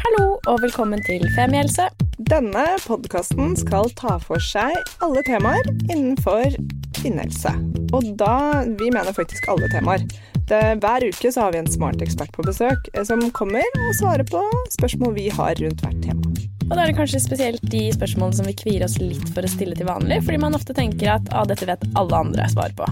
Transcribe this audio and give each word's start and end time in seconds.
Hallo 0.00 0.38
og 0.48 0.62
velkommen 0.62 1.02
til 1.04 1.20
Femihelse. 1.34 1.84
Denne 2.30 2.62
podkasten 2.86 3.52
skal 3.60 3.90
ta 3.98 4.14
for 4.22 4.40
seg 4.40 4.72
alle 5.04 5.20
temaer 5.26 5.68
innenfor 5.90 6.56
kvinnehelse. 6.96 7.52
Og 7.92 8.08
da 8.16 8.64
Vi 8.80 8.88
mener 8.88 9.12
faktisk 9.12 9.50
alle 9.52 9.68
temaer. 9.68 10.06
Det, 10.48 10.62
hver 10.80 11.04
uke 11.04 11.28
så 11.28 11.44
har 11.44 11.52
vi 11.52 11.60
en 11.60 11.70
smart 11.70 12.00
ekspert 12.00 12.32
på 12.32 12.46
besøk 12.48 12.88
eh, 12.94 13.04
som 13.04 13.22
kommer 13.36 13.66
og 13.76 13.92
svarer 14.00 14.24
på 14.24 14.40
spørsmål 14.72 15.14
vi 15.20 15.28
har 15.28 15.60
rundt 15.60 15.84
hvert 15.84 16.02
tema. 16.08 16.32
Og 16.70 16.72
da 16.72 16.80
er 16.80 16.90
det 16.90 16.98
kanskje 16.98 17.20
spesielt 17.20 17.70
de 17.70 17.90
spørsmålene 17.92 18.40
som 18.40 18.48
vi 18.48 18.56
kvier 18.56 18.88
oss 18.88 18.96
litt 19.02 19.34
for 19.34 19.44
å 19.44 19.52
stille 19.52 19.76
til 19.76 19.90
vanlig, 19.90 20.22
fordi 20.24 20.40
man 20.40 20.56
ofte 20.56 20.74
tenker 20.74 21.18
at 21.18 21.32
ah, 21.34 21.44
dette 21.44 21.68
vet 21.68 21.84
alle 21.92 22.24
andre 22.24 22.48
svar 22.48 22.72
på. 22.78 22.88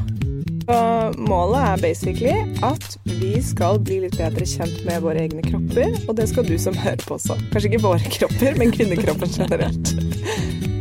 Og 0.69 1.16
målet 1.16 1.62
er 1.64 1.80
basically 1.80 2.34
at 2.66 2.96
vi 3.09 3.39
skal 3.45 3.80
bli 3.80 4.03
litt 4.05 4.19
bedre 4.21 4.45
kjent 4.48 4.83
med 4.84 5.01
våre 5.05 5.25
egne 5.25 5.41
kropper, 5.46 5.95
og 6.05 6.19
det 6.19 6.29
skal 6.29 6.45
du 6.45 6.59
som 6.61 6.77
hører 6.77 7.01
på 7.09 7.16
også. 7.16 7.39
Kanskje 7.55 7.73
ikke 7.73 7.84
våre 7.87 8.12
kropper, 8.19 8.59
men 8.60 8.74
kvinnekroppen 8.74 9.33
generelt. 9.33 9.95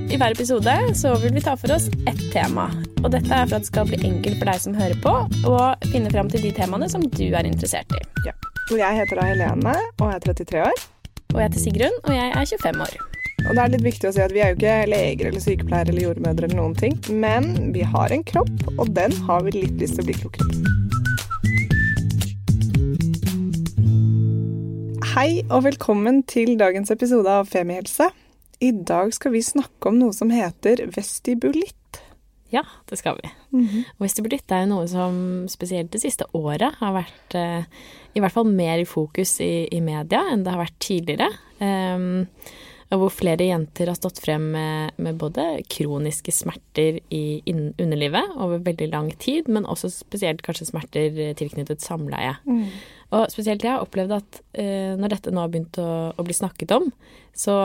I 0.07 0.19
hver 0.19 0.35
episode 0.35 0.75
så 0.95 1.13
vil 1.23 1.33
vi 1.35 1.43
ta 1.43 1.55
for 1.59 1.71
oss 1.75 1.87
ett 2.07 2.21
tema. 2.33 2.69
Og 3.03 3.11
dette 3.15 3.31
er 3.31 3.47
for 3.47 3.57
at 3.57 3.63
det 3.63 3.71
skal 3.71 3.89
bli 3.89 3.99
enkelt 4.07 4.39
for 4.39 4.51
deg 4.51 4.61
som 4.63 4.75
hører 4.75 4.99
på, 5.03 5.15
å 5.47 5.57
finne 5.91 6.11
fram 6.11 6.31
til 6.31 6.43
de 6.47 6.53
temaene 6.55 6.87
som 6.91 7.03
du 7.07 7.25
er 7.27 7.47
interessert 7.47 7.91
i. 7.95 8.03
Ja. 8.27 8.35
Og 8.67 8.79
jeg 8.79 9.01
heter 9.01 9.19
da 9.19 9.27
Helene 9.31 9.75
og 10.01 10.09
er 10.09 10.23
33 10.27 10.65
år. 10.67 10.87
Og 11.35 11.39
jeg 11.39 11.47
heter 11.49 11.63
Sigrun, 11.63 12.01
og 12.03 12.15
jeg 12.15 12.33
er 12.33 12.51
25 12.57 12.83
år. 12.87 13.16
Og 13.47 13.55
det 13.55 13.61
er 13.63 13.69
litt 13.71 13.83
viktig 13.85 14.09
å 14.09 14.11
si 14.11 14.19
at 14.19 14.33
vi 14.35 14.41
er 14.43 14.49
jo 14.51 14.57
ikke 14.57 14.71
leger 14.91 15.29
eller 15.29 15.39
sykepleiere 15.39 15.93
eller 15.93 16.03
jordmødre 16.03 16.49
eller 16.49 16.57
noen 16.59 16.73
ting, 16.75 16.97
men 17.15 17.71
vi 17.71 17.79
har 17.87 18.11
en 18.11 18.25
kropp, 18.27 18.51
og 18.75 18.91
den 18.97 19.15
har 19.23 19.45
vi 19.45 19.53
litt 19.55 19.77
lyst 19.79 19.95
til 19.95 20.03
å 20.03 20.07
bli 20.09 20.15
klokere 20.19 20.51
på. 20.51 20.55
Hei 25.13 25.47
og 25.47 25.63
velkommen 25.63 26.27
til 26.27 26.59
dagens 26.59 26.91
episode 26.91 27.31
av 27.39 27.47
Femihelse. 27.47 28.11
I 28.59 28.75
dag 28.75 29.15
skal 29.15 29.31
vi 29.37 29.41
snakke 29.47 29.93
om 29.93 29.95
noe 30.01 30.11
som 30.11 30.27
heter 30.33 30.83
vestibulitt. 30.91 32.03
Ja, 32.51 32.67
det 32.91 32.99
skal 32.99 33.15
vi. 33.15 33.29
Mm 33.55 33.67
-hmm. 33.67 33.83
Vestibulitt 33.97 34.51
er 34.51 34.59
jo 34.59 34.75
noe 34.75 34.87
som 34.87 35.47
spesielt 35.47 35.91
det 35.91 36.01
siste 36.01 36.25
året 36.33 36.75
har 36.79 36.93
vært 36.93 37.35
eh, 37.35 37.63
i 38.13 38.19
hvert 38.19 38.31
fall 38.31 38.45
mer 38.45 38.79
i 38.79 38.85
fokus 38.85 39.39
i, 39.39 39.67
i, 39.71 39.79
media 39.79 40.23
enn 40.31 40.43
det 40.43 40.51
har 40.51 40.65
vært 40.65 40.79
tidligere. 40.79 41.29
Um, 41.59 42.27
hvor 42.87 43.11
flere 43.11 43.49
jenter 43.49 43.89
har 43.91 43.97
stått 43.99 44.21
frem 44.23 44.45
med, 44.53 44.93
med 44.95 45.17
både 45.19 45.43
kroniske 45.67 46.31
smerter 46.31 47.01
i 47.11 47.41
underlivet 47.51 48.37
over 48.39 48.63
veldig 48.63 48.87
lang 48.93 49.09
tid, 49.19 49.49
men 49.51 49.67
også 49.67 49.91
spesielt 49.91 50.43
kanskje 50.45 50.69
smerter 50.69 51.19
tilknyttet 51.39 51.83
samleie. 51.83 52.37
Mm. 52.47 52.69
Og 53.17 53.27
spesielt 53.31 53.63
jeg 53.63 53.73
har 53.73 53.83
opplevd 53.83 54.15
at 54.17 54.39
uh, 54.59 54.95
når 54.99 55.17
dette 55.17 55.35
nå 55.35 55.43
har 55.43 55.51
begynt 55.51 55.79
å, 55.83 55.89
å 56.15 56.27
bli 56.27 56.35
snakket 56.35 56.73
om, 56.77 56.87
så 57.35 57.57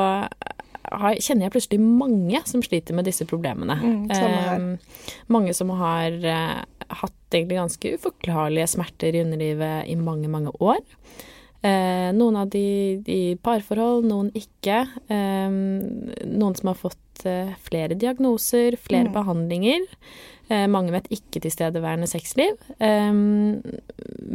har, 0.90 1.18
kjenner 1.22 1.46
jeg 1.46 1.54
plutselig 1.54 1.80
mange 1.82 2.42
som 2.48 2.62
sliter 2.64 2.98
med 2.98 3.06
disse 3.06 3.26
problemene. 3.28 3.78
Mm, 3.78 4.10
uh, 4.10 5.10
mange 5.32 5.54
som 5.54 5.70
har 5.78 6.18
uh, 6.18 6.62
hatt 7.02 7.20
egentlig 7.30 7.60
ganske 7.60 7.94
uforklarlige 7.98 8.70
smerter 8.74 9.14
i 9.14 9.22
underlivet 9.22 9.86
i 9.90 9.96
mange, 9.98 10.30
mange 10.30 10.54
år. 10.58 10.82
Eh, 11.62 12.10
noen 12.16 12.36
av 12.40 12.48
de 12.50 12.66
i 13.06 13.22
parforhold, 13.38 14.06
noen 14.10 14.32
ikke. 14.34 14.82
Eh, 15.06 15.48
noen 16.26 16.58
som 16.58 16.72
har 16.72 16.78
fått 16.80 17.26
eh, 17.28 17.54
flere 17.62 17.94
diagnoser, 17.94 18.76
flere 18.82 19.12
mm. 19.12 19.14
behandlinger. 19.14 19.86
Eh, 20.52 20.66
mange 20.68 20.92
med 20.92 21.04
et 21.04 21.20
ikke-tilstedeværende 21.20 22.08
sexliv. 22.10 22.58
Eh, 22.82 23.12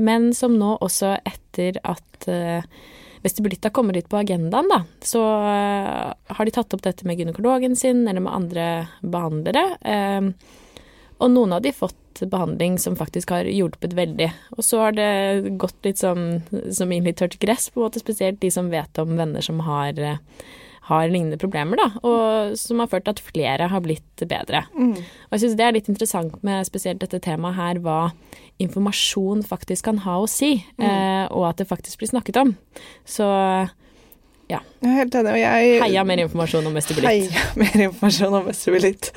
men 0.08 0.30
som 0.38 0.56
nå 0.58 0.78
også 0.80 1.18
etter 1.28 1.82
at 1.84 2.30
eh, 2.32 2.64
vestibulitta 3.26 3.74
kommer 3.76 3.98
litt 3.98 4.08
på 4.10 4.22
agendaen, 4.22 4.70
da, 4.72 4.84
så 5.04 5.20
har 5.20 6.48
de 6.48 6.54
tatt 6.54 6.74
opp 6.78 6.84
dette 6.86 7.04
med 7.04 7.18
gynekologen 7.20 7.74
sin 7.76 8.06
eller 8.06 8.24
med 8.24 8.32
andre 8.32 8.66
behandlere. 9.02 9.64
og 11.18 11.32
noen 11.34 11.56
av 11.58 11.64
de 11.66 11.74
fått 11.76 11.98
behandling 12.26 12.78
som 12.82 12.98
faktisk 12.98 13.32
har 13.36 13.48
hjulpet 13.50 13.94
veldig. 13.98 14.30
Og 14.58 14.66
så 14.66 14.82
har 14.86 14.96
det 14.98 15.58
gått 15.62 15.78
litt 15.86 16.02
som, 16.02 16.40
som 16.74 16.92
inn 16.92 17.08
i 17.08 17.14
tørt 17.14 17.38
gress, 17.42 17.70
på 17.70 17.82
en 17.82 17.88
måte, 17.88 18.02
spesielt 18.02 18.42
de 18.42 18.52
som 18.54 18.72
vet 18.74 19.02
om 19.02 19.14
venner 19.20 19.46
som 19.46 19.62
har, 19.68 20.00
har 20.90 21.08
lignende 21.12 21.38
problemer, 21.38 21.80
da, 21.80 21.88
og 22.02 22.58
som 22.60 22.82
har 22.82 22.90
ført 22.92 23.08
til 23.08 23.18
at 23.18 23.24
flere 23.30 23.70
har 23.72 23.84
blitt 23.86 24.26
bedre. 24.26 24.66
Mm. 24.74 24.96
Og 24.98 25.38
jeg 25.38 25.46
syns 25.46 25.58
det 25.60 25.68
er 25.68 25.78
litt 25.78 25.90
interessant 25.92 26.38
med 26.48 26.68
spesielt 26.68 27.04
dette 27.04 27.22
temaet 27.24 27.60
her, 27.60 27.82
hva 27.84 28.00
informasjon 28.64 29.46
faktisk 29.46 29.92
kan 29.92 30.02
ha 30.08 30.18
å 30.24 30.30
si, 30.32 30.56
mm. 30.80 30.86
eh, 30.88 31.26
og 31.30 31.52
at 31.52 31.62
det 31.62 31.70
faktisk 31.70 32.02
blir 32.02 32.16
snakket 32.16 32.42
om. 32.42 32.56
Så 33.06 33.28
ja. 34.48 34.62
Jeg 34.80 34.88
er 34.88 34.96
helt 35.02 35.16
enig. 35.20 35.32
Og 35.34 35.40
jeg 35.42 35.80
Heia 35.82 36.04
mer 36.08 36.22
informasjon 36.24 36.68
om 36.70 36.76
vestibulitt. 36.78 37.10
Heia 37.10 37.42
mer 37.60 37.82
informasjon 37.88 38.36
om 38.38 38.46
vestibulitt. 38.48 39.10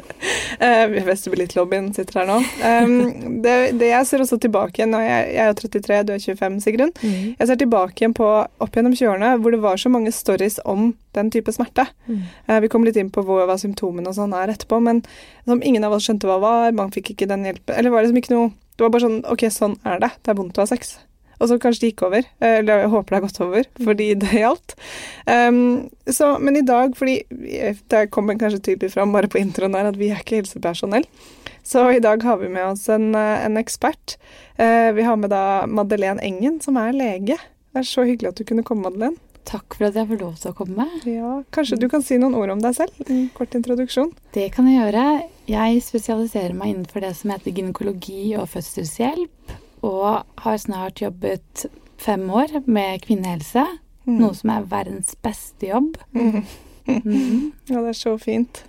Uh, 0.59 0.97
Vestibulittlobbyen 1.07 1.91
sitter 1.95 2.19
her 2.21 2.27
nå. 2.27 2.39
Um, 2.65 3.39
det, 3.45 3.55
det, 3.79 3.93
jeg 3.93 4.09
ser 4.09 4.25
også 4.25 4.41
tilbake 4.43 4.81
igjen, 4.81 4.97
og 4.99 5.05
jeg, 5.05 5.29
jeg 5.37 5.45
er 5.45 5.59
33, 5.61 6.01
du 6.09 6.13
er 6.17 6.25
25, 6.25 6.57
Sigrun. 6.65 6.95
Mm. 6.99 7.29
Jeg 7.39 7.51
ser 7.51 7.61
tilbake 7.61 8.03
igjen 8.03 8.17
på 8.17 8.31
opp 8.41 8.79
gjennom 8.79 8.97
20-årene 8.97 9.37
hvor 9.43 9.55
det 9.55 9.61
var 9.63 9.79
så 9.81 9.93
mange 9.93 10.13
stories 10.15 10.59
om 10.69 10.91
den 11.17 11.31
type 11.31 11.55
smerte. 11.55 11.87
Mm. 12.09 12.25
Uh, 12.51 12.57
vi 12.65 12.73
kom 12.73 12.89
litt 12.89 12.99
inn 12.99 13.13
på 13.15 13.23
hva, 13.27 13.45
hva 13.47 13.59
symptomene 13.61 14.11
og 14.11 14.19
sånn 14.19 14.35
er 14.35 14.51
etterpå, 14.51 14.81
men 14.83 15.05
som 15.47 15.63
ingen 15.63 15.87
av 15.87 15.95
oss 15.95 16.09
skjønte 16.09 16.27
hva 16.31 16.41
var, 16.43 16.75
man 16.75 16.91
fikk 16.95 17.15
ikke 17.15 17.31
den 17.31 17.47
hjelpen 17.47 17.79
Eller 17.79 17.95
var 17.95 18.03
det 18.03 18.11
liksom 18.11 18.21
ikke 18.21 18.35
noe 18.35 18.51
Det 18.77 18.85
var 18.85 18.93
bare 18.95 19.07
sånn 19.07 19.23
OK, 19.31 19.47
sånn 19.55 19.79
er 19.87 20.03
det. 20.03 20.11
Det 20.19 20.35
er 20.35 20.39
vondt 20.43 20.59
å 20.59 20.67
ha 20.67 20.71
sex. 20.71 20.99
Og 21.41 21.49
så 21.49 21.57
kanskje 21.61 21.91
gikk 21.91 22.05
over. 22.07 22.27
Eh, 22.41 22.59
eller 22.61 22.85
jeg 22.85 22.93
håper 22.93 23.15
det 23.15 23.19
har 23.19 23.27
gått 23.27 23.43
over, 23.45 23.69
fordi 23.87 24.09
det 24.21 24.33
gjaldt. 24.37 24.77
Um, 25.25 25.89
så, 26.11 26.35
men 26.43 26.61
i 26.61 26.67
dag, 26.67 26.93
fordi 26.99 27.23
det 27.91 28.09
kommer 28.15 28.39
kanskje 28.41 28.63
tydelig 28.71 28.93
fram 28.95 29.15
bare 29.17 29.31
på 29.31 29.41
introen 29.41 29.77
her 29.79 29.89
at 29.91 30.01
vi 30.01 30.11
er 30.13 30.21
ikke 30.21 30.43
helsepersonell, 30.43 31.07
så 31.67 31.87
i 31.93 32.03
dag 32.03 32.23
har 32.25 32.41
vi 32.41 32.49
med 32.53 32.67
oss 32.67 32.87
en, 32.93 33.15
eh, 33.15 33.47
en 33.47 33.57
ekspert. 33.61 34.19
Uh, 34.61 34.93
vi 34.97 35.07
har 35.07 35.17
med 35.21 35.33
da 35.33 35.65
Madeleine 35.69 36.23
Engen, 36.25 36.61
som 36.61 36.79
er 36.81 36.97
lege. 36.97 37.39
Det 37.71 37.83
er 37.83 37.89
så 37.89 38.05
hyggelig 38.05 38.33
at 38.33 38.41
du 38.41 38.49
kunne 38.49 38.67
komme, 38.67 38.89
Madeleine. 38.89 39.21
Takk 39.49 39.75
for 39.75 39.89
at 39.89 39.97
jeg 39.97 40.07
får 40.11 40.21
lov 40.21 40.35
til 40.39 40.53
å 40.53 40.57
komme. 40.57 40.85
Ja, 41.09 41.31
Kanskje 41.55 41.79
du 41.81 41.89
kan 41.91 42.05
si 42.05 42.19
noen 42.21 42.37
ord 42.39 42.53
om 42.53 42.61
deg 42.63 42.77
selv? 42.77 43.01
En 43.09 43.25
kort 43.35 43.55
introduksjon. 43.57 44.13
Det 44.37 44.51
kan 44.55 44.69
jeg 44.69 44.79
gjøre. 44.79 45.07
Jeg 45.51 45.81
spesialiserer 45.83 46.55
meg 46.55 46.75
innenfor 46.75 47.03
det 47.03 47.15
som 47.19 47.33
heter 47.33 47.57
gynekologi 47.57 48.37
og 48.39 48.51
fødselshjelp 48.53 49.57
og 49.87 50.25
har 50.45 50.59
snart 50.61 51.03
jobbet 51.03 51.67
fem 52.01 52.25
år 52.31 52.61
med 52.65 53.05
kvinnehelse. 53.05 53.65
Mm. 54.09 54.17
Noe 54.19 54.35
som 54.37 54.53
er 54.55 54.67
verdens 54.71 55.15
beste 55.23 55.71
jobb. 55.71 55.97
Mm. 56.17 56.43
Mm. 56.91 57.53
Ja, 57.69 57.81
det 57.85 57.93
er 57.93 57.99
så 57.99 58.17
fint. 58.19 58.65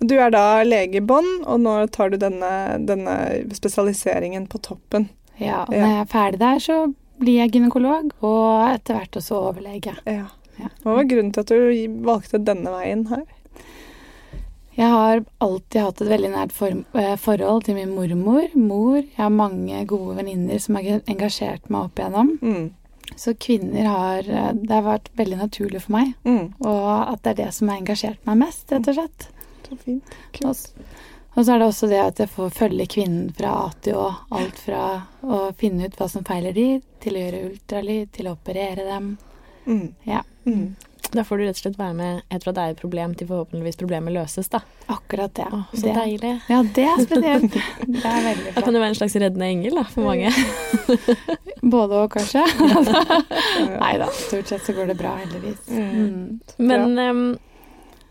Du 0.00 0.16
er 0.16 0.32
da 0.32 0.62
lege 0.64 0.98
i 0.98 1.04
bånn, 1.04 1.28
og 1.44 1.60
nå 1.62 1.74
tar 1.94 2.10
du 2.10 2.16
denne, 2.20 2.50
denne, 2.88 3.14
spesialiseringen 3.54 4.48
på 4.50 4.60
toppen. 4.64 5.08
Ja, 5.40 5.62
og 5.66 5.74
når 5.76 5.92
jeg 5.92 6.00
er 6.00 6.10
ferdig 6.10 6.40
der, 6.40 6.60
så 6.60 6.78
blir 7.20 7.42
jeg 7.42 7.52
gynekolog, 7.54 8.10
og 8.24 8.72
etter 8.72 8.96
hvert 8.96 9.20
også 9.20 9.38
overlege. 9.50 9.94
Ja. 10.08 10.30
Hva 10.82 10.96
var 10.98 11.06
grunnen 11.08 11.32
til 11.32 11.44
at 11.44 11.52
du 11.52 12.00
valgte 12.04 12.40
denne 12.44 12.72
veien 12.74 13.06
her? 13.12 13.24
Jeg 14.80 14.88
har 14.88 15.24
alltid 15.44 15.82
hatt 15.84 16.00
et 16.00 16.08
veldig 16.08 16.28
nært 16.32 16.52
for, 16.56 16.72
eh, 16.96 17.16
forhold 17.20 17.64
til 17.66 17.76
min 17.76 17.90
mormor, 17.92 18.48
mor. 18.56 18.96
Jeg 18.96 19.18
har 19.18 19.28
mange 19.28 19.86
gode 19.86 20.16
venninner 20.16 20.58
som 20.58 20.76
har 20.76 21.02
engasjert 21.06 21.68
meg 21.68 21.84
opp 21.84 22.00
igjennom. 22.00 22.38
Mm. 22.40 22.70
Så 23.16 23.34
kvinner 23.34 23.84
har 23.84 24.18
eh, 24.18 24.52
Det 24.54 24.70
har 24.70 24.86
vært 24.86 25.10
veldig 25.16 25.36
naturlig 25.36 25.82
for 25.82 25.92
meg. 25.98 26.14
Mm. 26.24 26.54
Og 26.64 27.12
at 27.12 27.22
det 27.22 27.30
er 27.30 27.44
det 27.44 27.54
som 27.54 27.68
har 27.68 27.76
engasjert 27.82 28.24
meg 28.24 28.40
mest, 28.46 28.72
rett 28.72 28.88
og 28.88 28.94
slett. 28.94 29.28
Så 29.68 29.78
fint. 29.84 30.16
Kult. 30.32 30.72
Og 31.36 31.44
så 31.44 31.52
er 31.52 31.58
det 31.58 31.68
også 31.68 31.88
det 31.90 32.00
at 32.02 32.18
jeg 32.18 32.32
får 32.32 32.50
følge 32.50 32.86
kvinnen 32.90 33.30
fra 33.36 33.52
A 33.66 33.70
til 33.84 34.00
Å. 34.00 34.08
Alt 34.32 34.58
fra 34.64 34.84
å 35.22 35.52
finne 35.60 35.86
ut 35.86 35.96
hva 36.00 36.08
som 36.08 36.24
feiler 36.24 36.56
de, 36.56 36.80
til 37.00 37.16
å 37.16 37.26
gjøre 37.26 37.44
ultralyd, 37.50 38.10
til 38.16 38.30
å 38.30 38.34
operere 38.34 38.88
dem. 38.88 39.16
Mm. 39.66 39.94
Ja. 40.08 40.24
Mm. 40.48 40.74
Da 41.16 41.24
får 41.26 41.40
du 41.40 41.44
rett 41.44 41.58
og 41.58 41.62
slett 41.64 41.78
være 41.78 41.94
med 41.98 42.20
etter 42.28 42.44
fra 42.46 42.52
det 42.54 42.62
er 42.62 42.74
et 42.74 42.80
problem 42.80 43.14
til 43.18 43.26
forhåpentligvis 43.30 43.78
problemet 43.80 44.14
løses, 44.14 44.50
da. 44.52 44.60
Akkurat 44.92 45.32
det. 45.34 45.48
Å, 45.50 45.62
så 45.72 45.82
det. 45.88 45.94
deilig. 45.96 46.32
Ja, 46.52 46.60
det 46.76 46.84
er 46.86 47.02
spesielt. 47.02 47.56
det 47.96 48.04
er 48.04 48.22
veldig 48.28 48.44
flott. 48.44 48.54
Da 48.56 48.64
kan 48.66 48.76
du 48.76 48.80
være 48.80 48.92
en 48.92 48.98
slags 49.00 49.16
reddende 49.18 49.48
engel, 49.50 49.80
da, 49.80 49.84
for 49.90 50.06
mange. 50.06 50.30
Både 51.74 52.04
og, 52.04 52.14
kanskje. 52.14 52.44
Nei 53.74 53.92
da, 54.00 54.08
stort 54.22 54.54
sett 54.54 54.64
så 54.66 54.76
går 54.76 54.92
det 54.92 54.98
bra, 55.00 55.16
heldigvis. 55.24 55.66
Mm. 55.66 55.90
mm. 55.90 56.70
Men 56.70 56.86
um, 56.94 57.26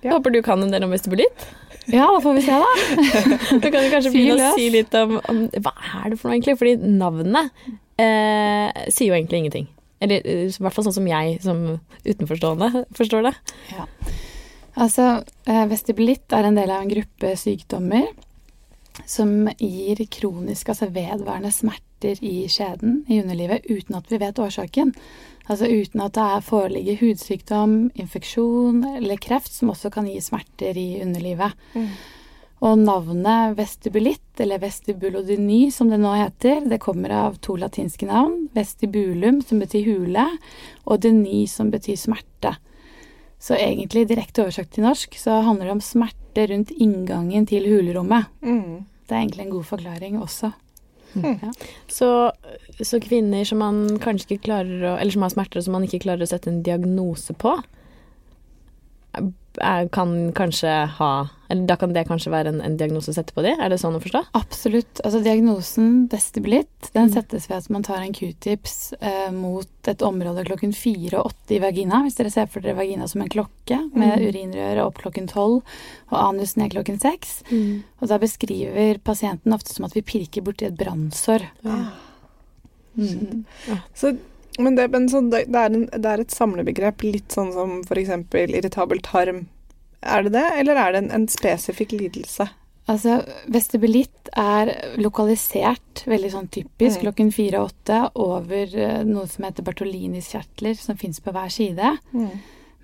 ja. 0.03 0.13
håper 0.17 0.35
du 0.35 0.43
kan 0.45 0.63
en 0.63 0.75
del 0.75 0.85
om 0.87 0.93
vestibulitt? 0.93 1.47
Ja, 1.89 2.05
da 2.05 2.19
får 2.21 2.33
vi 2.37 2.41
se, 2.45 2.51
da. 2.51 3.59
du 3.63 3.71
kan 3.71 3.81
jo 3.81 3.89
kanskje 3.89 4.13
begynne 4.13 4.51
å 4.51 4.55
si 4.59 4.67
litt 4.73 4.93
om, 4.99 5.17
om, 5.23 5.43
hva 5.57 5.73
er 6.03 6.11
det 6.11 6.19
for 6.19 6.29
noe, 6.29 6.37
egentlig? 6.37 6.59
Fordi 6.59 6.75
navnet 6.99 7.49
eh, 7.97 8.87
sier 8.91 9.09
jo 9.09 9.17
egentlig 9.17 9.43
ingenting. 9.43 9.69
Eller 9.99 10.25
eh, 10.25 10.47
i 10.47 10.63
hvert 10.63 10.75
fall 10.75 10.87
sånn 10.87 10.97
som 11.01 11.09
jeg 11.09 11.37
som 11.43 11.63
utenforstående 12.05 12.85
forstår 12.97 13.29
det. 13.29 13.35
Ja. 13.75 13.87
Altså, 14.79 15.11
eh, 15.49 15.65
vestibulitt 15.69 16.31
er 16.35 16.47
en 16.47 16.57
del 16.59 16.71
av 16.71 16.83
en 16.83 16.91
gruppe 16.91 17.35
sykdommer 17.39 18.07
som 19.09 19.47
gir 19.57 19.99
kronisk, 20.11 20.71
altså 20.71 20.89
vedvarende 20.91 21.51
smerter 21.55 22.19
i 22.25 22.47
skjeden, 22.51 23.03
i 23.07 23.19
underlivet, 23.21 23.67
uten 23.69 23.97
at 23.99 24.07
vi 24.11 24.19
vet 24.21 24.39
årsaken. 24.39 24.93
Altså 25.49 25.65
uten 25.65 26.03
at 26.03 26.13
det 26.13 26.25
er 26.35 26.45
foreligger 26.45 26.99
hudsykdom, 26.99 27.75
infeksjon 27.97 28.83
eller 28.99 29.19
kreft, 29.21 29.51
som 29.55 29.71
også 29.73 29.91
kan 29.93 30.07
gi 30.07 30.19
smerter 30.21 30.77
i 30.77 31.01
underlivet. 31.01 31.55
Mm. 31.73 31.89
Og 32.59 32.75
navnet 32.81 33.55
vestibulitt, 33.55 34.33
eller 34.43 34.59
vestibulodyny 34.59 35.69
som 35.71 35.91
det 35.91 35.99
nå 36.01 36.11
heter, 36.17 36.65
det 36.67 36.81
kommer 36.83 37.13
av 37.15 37.37
to 37.43 37.55
latinske 37.59 38.07
navn. 38.09 38.49
Vestibulum, 38.55 39.39
som 39.47 39.61
betyr 39.63 39.87
hule, 39.87 40.25
og 40.83 40.99
deny, 41.05 41.45
som 41.47 41.71
betyr 41.71 41.95
smerte. 41.99 42.57
Så 43.39 43.55
egentlig 43.55 44.09
direkte 44.09 44.43
oversagt 44.43 44.73
til 44.75 44.83
norsk 44.83 45.15
så 45.15 45.39
handler 45.45 45.69
det 45.69 45.75
om 45.77 45.83
smerte 45.83 46.49
rundt 46.51 46.73
inngangen 46.75 47.47
til 47.47 47.69
hulerommet. 47.71 48.27
Mm. 48.43 48.83
Det 49.07 49.15
er 49.15 49.21
egentlig 49.21 49.45
en 49.45 49.53
god 49.55 49.69
forklaring 49.71 50.19
også. 50.19 50.51
Mm. 51.15 51.39
Ja. 51.41 51.51
Så, 51.87 52.09
så, 52.83 52.99
kvinner 53.01 53.47
som 53.47 53.63
man 53.63 53.85
kanskje 54.03 54.35
ikke 54.35 54.43
klarer 54.51 54.83
å 54.91 54.91
Eller 54.99 55.15
som 55.15 55.23
har 55.25 55.31
smerter 55.33 55.63
som 55.65 55.73
man 55.73 55.87
ikke 55.87 56.03
klarer 56.03 56.21
å 56.21 56.29
sette 56.29 56.51
en 56.51 56.59
diagnose 56.61 57.33
på, 57.33 57.55
kan 59.91 60.31
kanskje 60.37 60.71
ha 60.97 61.11
Eller 61.49 61.65
da 61.65 61.75
kan 61.81 61.93
det 61.93 62.03
kanskje 62.05 62.31
være 62.31 62.51
en, 62.53 62.59
en 62.61 62.75
diagnose 62.77 63.09
å 63.09 63.15
sette 63.15 63.33
på 63.33 63.41
de? 63.41 63.55
Er 63.57 63.71
det 63.71 63.79
sånn 63.81 63.95
å 63.97 64.01
forstå? 64.03 64.21
Absolutt. 64.37 64.99
Altså 65.01 65.21
diagnosen 65.25 66.03
vestibulitt, 66.11 66.91
den 66.93 67.07
mm. 67.09 67.13
settes 67.15 67.47
ved 67.49 67.57
at 67.57 67.71
man 67.73 67.85
tar 67.87 68.03
en 68.03 68.13
q-tips 68.13 68.75
eh, 68.99 69.31
mot 69.33 69.89
et 69.89 70.05
område 70.05 70.45
klokken 70.45 70.75
fire 70.77 71.17
og 71.17 71.31
åtte 71.31 71.57
i 71.57 71.61
vagina. 71.63 72.03
Hvis 72.05 72.19
dere 72.19 72.29
ser 72.33 72.51
for 72.53 72.61
dere 72.61 72.77
vagina 72.77 73.09
som 73.09 73.25
en 73.25 73.33
klokke 73.33 73.79
med 73.95 74.13
mm. 74.13 74.27
urinrøret 74.29 74.83
opp 74.85 75.01
klokken 75.01 75.25
tolv 75.31 75.63
og 76.11 76.17
anus 76.21 76.53
ned 76.59 76.75
klokken 76.75 77.01
seks. 77.01 77.39
Mm. 77.49 77.81
Og 77.97 78.13
da 78.13 78.21
beskriver 78.21 79.01
pasienten 79.01 79.57
ofte 79.57 79.73
som 79.73 79.89
at 79.89 79.97
vi 79.97 80.05
pirker 80.05 80.45
borti 80.45 80.69
et 80.69 80.77
brannsår. 80.77 81.49
Ja. 81.65 81.81
Mm. 82.99 83.45
Så 83.97 84.13
men, 84.59 84.75
det, 84.75 84.89
men 84.93 85.07
så 85.09 85.21
det, 85.31 85.45
er 85.47 85.71
en, 85.71 85.87
det, 85.89 86.05
er 86.05 86.23
et 86.23 86.35
samlebegrep, 86.35 87.03
litt 87.07 87.35
sånn 87.35 87.51
som 87.55 87.79
f.eks. 87.85 88.11
irritabel 88.35 89.01
tarm. 89.05 89.45
Er 89.99 90.25
det 90.25 90.33
det, 90.35 90.45
eller 90.61 90.79
er 90.79 90.95
det 90.95 91.03
en, 91.03 91.11
en 91.15 91.27
spesifikk 91.31 91.95
lidelse? 91.97 92.49
Altså, 92.89 93.19
Vestibulitt 93.53 94.31
er 94.39 94.71
lokalisert, 94.97 96.05
veldig 96.09 96.31
sånn 96.33 96.47
typisk, 96.49 96.97
mm. 96.97 97.01
klokken 97.03 97.33
fire 97.35 97.61
og 97.61 97.73
åtte 97.73 97.99
over 98.17 98.71
uh, 98.73 99.01
noe 99.05 99.27
som 99.29 99.45
heter 99.45 99.67
Bertolinis-kjertler, 99.67 100.77
som 100.79 100.97
fins 100.97 101.21
på 101.21 101.33
hver 101.35 101.51
side. 101.53 101.91
Mm. 102.15 102.31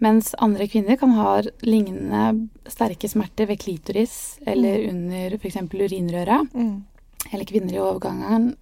Mens 0.06 0.34
andre 0.44 0.68
kvinner 0.70 1.00
kan 1.02 1.16
ha 1.18 1.40
lignende 1.66 2.70
sterke 2.70 3.10
smerter 3.10 3.48
ved 3.50 3.64
klitoris 3.64 4.36
eller 4.46 4.84
mm. 4.84 4.92
under 4.92 5.40
f.eks. 5.40 5.64
urinrøret. 5.74 6.54
Mm 6.54 6.84
eller 7.32 7.46
kvinner 7.50 7.74
i 7.74 7.82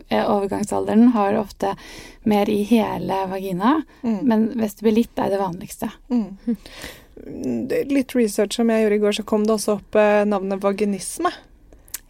eh, 0.09 0.31
overgangsalderen 0.31 1.07
har 1.15 1.37
ofte 1.39 1.75
mer 2.23 2.49
i 2.49 2.61
hele 2.63 3.23
vagina, 3.29 3.81
mm. 4.01 4.19
men 4.23 4.49
vestibulitt 4.59 5.19
er 5.19 5.33
det 5.33 5.41
vanligste. 5.41 5.89
Mm. 6.09 6.57
Litt 7.93 8.15
research 8.17 8.57
som 8.57 8.71
jeg 8.71 8.85
gjorde 8.85 8.99
i 8.99 9.03
går, 9.03 9.17
så 9.19 9.25
kom 9.27 9.47
det 9.47 9.57
også 9.57 9.77
opp 9.79 9.99
eh, 9.99 10.23
navnet 10.27 10.63
vaginisme. 10.63 11.31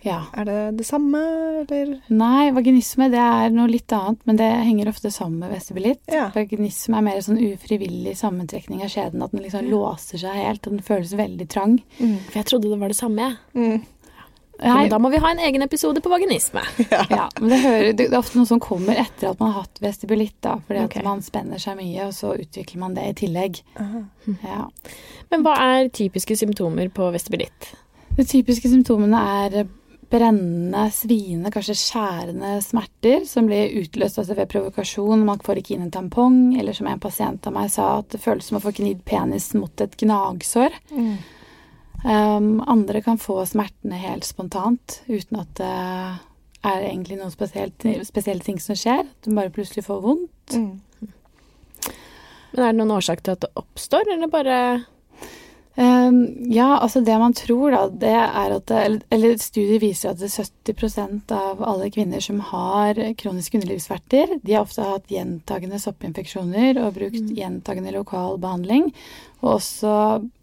Ja. 0.04 0.26
Er 0.36 0.46
det 0.46 0.60
det 0.78 0.84
samme, 0.84 1.20
eller? 1.64 1.94
Nei, 2.12 2.52
vaginisme 2.52 3.08
det 3.12 3.22
er 3.24 3.54
noe 3.56 3.72
litt 3.72 3.92
annet, 3.96 4.20
men 4.28 4.40
det 4.40 4.50
henger 4.68 4.92
ofte 4.92 5.12
sammen 5.16 5.40
med 5.40 5.54
vestibulitt. 5.56 6.02
Ja. 6.12 6.26
Vaginisme 6.36 7.00
er 7.00 7.06
mer 7.06 7.22
sånn 7.24 7.40
ufrivillig 7.40 8.18
sammentrekning 8.20 8.84
av 8.84 8.92
skjeden, 8.92 9.24
at 9.24 9.32
den 9.32 9.46
liksom 9.46 9.70
låser 9.72 10.20
seg 10.20 10.36
helt, 10.42 10.68
og 10.68 10.76
den 10.76 10.84
føles 10.84 11.16
veldig 11.16 11.48
trang. 11.52 11.78
Mm. 12.02 12.18
For 12.28 12.42
jeg 12.42 12.50
trodde 12.52 12.74
det 12.74 12.82
var 12.84 12.92
det 12.92 13.00
samme, 13.00 13.30
jeg. 13.30 13.84
Nei, 14.64 14.88
da 14.92 15.00
må 15.02 15.12
vi 15.14 15.20
ha 15.22 15.32
en 15.34 15.42
egen 15.44 15.66
episode 15.66 16.02
på 16.04 16.12
vaginisme. 16.14 16.64
Ja, 16.94 17.04
ja 17.10 17.28
men 17.40 17.50
det, 17.50 17.60
hører, 17.64 17.94
det, 17.98 18.08
er 18.10 18.18
ofte 18.20 18.38
noe 18.38 18.48
som 18.50 18.60
kommer 18.62 18.98
etter 19.00 19.32
at 19.32 19.40
man 19.42 19.54
har 19.54 19.66
hatt 19.66 19.82
vestibulitt. 19.84 20.36
da, 20.46 20.58
Fordi 20.68 20.86
okay. 20.86 21.02
at 21.02 21.08
man 21.08 21.24
spenner 21.26 21.62
seg 21.62 21.78
mye, 21.80 22.08
og 22.08 22.14
så 22.16 22.36
utvikler 22.38 22.82
man 22.82 22.98
det 22.98 23.08
i 23.10 23.16
tillegg. 23.24 23.62
Ja. 24.44 24.66
Men 25.34 25.46
hva 25.46 25.56
er 25.60 25.94
typiske 25.94 26.38
symptomer 26.40 26.92
på 26.94 27.08
vestibulitt? 27.16 27.74
De 28.14 28.26
typiske 28.30 28.70
symptomene 28.70 29.24
er 29.44 29.64
brennende, 30.14 30.88
sviende, 30.94 31.50
kanskje 31.54 31.76
skjærende 31.78 32.58
smerter 32.62 33.24
som 33.26 33.48
blir 33.50 33.74
utløst 33.82 34.20
altså 34.22 34.36
ved 34.38 34.52
provokasjon. 34.52 35.26
Man 35.26 35.42
får 35.44 35.62
ikke 35.62 35.76
inn 35.76 35.88
en 35.88 35.94
tampong, 35.94 36.38
eller 36.60 36.78
som 36.78 36.90
en 36.90 37.02
pasient 37.02 37.48
av 37.50 37.56
meg 37.56 37.72
sa, 37.74 37.96
at 38.04 38.12
det 38.14 38.22
føles 38.22 38.50
som 38.50 38.60
å 38.60 38.64
få 38.64 38.76
gnidd 38.78 39.02
penis 39.10 39.52
mot 39.58 39.84
et 39.84 39.98
gnagsår. 40.04 40.78
Mm. 40.94 41.16
Um, 42.04 42.58
andre 42.68 43.00
kan 43.02 43.20
få 43.22 43.40
smertene 43.48 43.96
helt 43.96 44.28
spontant 44.28 45.00
uten 45.08 45.40
at 45.40 45.52
det 45.56 45.70
er 46.64 46.88
egentlig 46.88 47.20
noen 47.20 47.32
spesielle 47.32 48.44
ting 48.44 48.60
som 48.60 48.76
skjer. 48.80 49.08
Du 49.24 49.32
bare 49.36 49.54
plutselig 49.54 49.86
får 49.88 50.02
vondt. 50.04 50.56
Mm. 50.56 51.12
Men 52.54 52.62
er 52.64 52.74
det 52.74 52.80
noen 52.80 52.96
årsak 52.96 53.24
til 53.24 53.36
at 53.36 53.44
det 53.46 53.52
oppstår, 53.60 54.12
eller 54.14 54.32
bare 54.32 54.58
Ja, 55.76 56.78
altså 56.78 57.02
det 57.02 57.16
man 57.18 57.34
tror, 57.34 57.72
da, 57.74 57.88
det 57.90 58.12
er 58.14 58.52
at 58.54 58.68
det, 58.70 58.82
Eller 59.10 59.40
studier 59.42 59.80
viser 59.82 60.12
at 60.12 60.22
70% 60.22 61.34
av 61.34 61.64
alle 61.66 61.90
kvinner 61.90 62.22
som 62.22 62.44
har 62.52 63.00
kroniske 63.18 63.58
underlivsverter, 63.58 64.36
de 64.44 64.54
har 64.54 64.68
ofte 64.68 64.86
hatt 64.86 65.10
gjentagende 65.10 65.82
soppinfeksjoner 65.82 66.78
og 66.84 66.94
brukt 67.00 67.26
mm. 67.26 67.34
gjentagende 67.40 67.96
lokal 67.98 68.38
behandling. 68.44 68.92
Og 69.42 69.56
også 69.56 69.96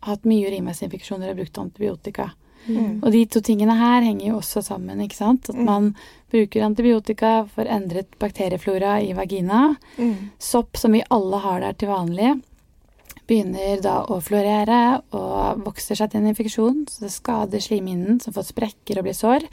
hatt 0.09 0.27
mye 0.27 0.51
urinveisinfeksjoner 0.51 1.31
og 1.31 1.45
brukt 1.45 1.63
antibiotika. 1.63 2.33
Mm. 2.67 3.01
Og 3.01 3.13
de 3.13 3.23
to 3.31 3.41
tingene 3.45 3.75
her 3.79 4.05
henger 4.05 4.27
jo 4.31 4.41
også 4.41 4.63
sammen, 4.65 5.01
ikke 5.05 5.19
sant. 5.19 5.49
At 5.53 5.57
mm. 5.57 5.65
man 5.67 5.91
bruker 6.31 6.67
antibiotika 6.67 7.33
for 7.55 7.71
endret 7.71 8.13
bakterieflora 8.21 8.99
i 9.03 9.15
vagina. 9.17 9.75
Mm. 9.97 10.31
Sopp, 10.39 10.77
som 10.77 10.95
vi 10.95 11.03
alle 11.09 11.41
har 11.47 11.65
der 11.65 11.79
til 11.79 11.93
vanlig, 11.93 12.35
begynner 13.31 13.79
da 13.85 14.01
å 14.11 14.19
florere 14.25 14.81
og 15.17 15.63
vokser 15.65 15.99
seg 15.99 16.11
til 16.11 16.21
en 16.21 16.33
infeksjon. 16.33 16.83
Så 16.91 17.07
det 17.07 17.13
skader 17.15 17.63
slimhinnen, 17.63 18.19
som 18.23 18.35
får 18.37 18.51
sprekker 18.51 19.01
og 19.01 19.07
blir 19.07 19.17
sår. 19.17 19.47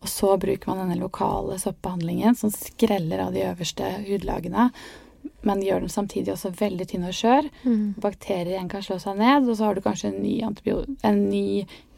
Og 0.00 0.08
så 0.08 0.32
bruker 0.40 0.72
man 0.72 0.86
denne 0.86 0.96
lokale 1.02 1.60
soppbehandlingen 1.60 2.38
som 2.38 2.52
skreller 2.54 3.26
av 3.26 3.36
de 3.36 3.44
øverste 3.50 3.92
hudlagene 4.08 4.70
men 5.42 5.62
gjør 5.64 5.84
den 5.84 5.92
samtidig 5.92 6.32
også 6.34 6.52
veldig 6.58 6.86
tynn 6.88 7.06
og 7.08 7.16
skjør. 7.16 7.48
Mm. 7.64 7.94
Bakterier 8.00 8.54
igjen 8.54 8.68
kan 8.72 8.84
slå 8.84 8.98
seg 9.00 9.18
ned, 9.20 9.48
og 9.48 9.56
så 9.56 9.68
har 9.68 9.76
du 9.76 9.82
kanskje 9.84 10.10
en 10.12 10.20
ny, 10.20 10.34
en 10.44 11.22
ny 11.30 11.44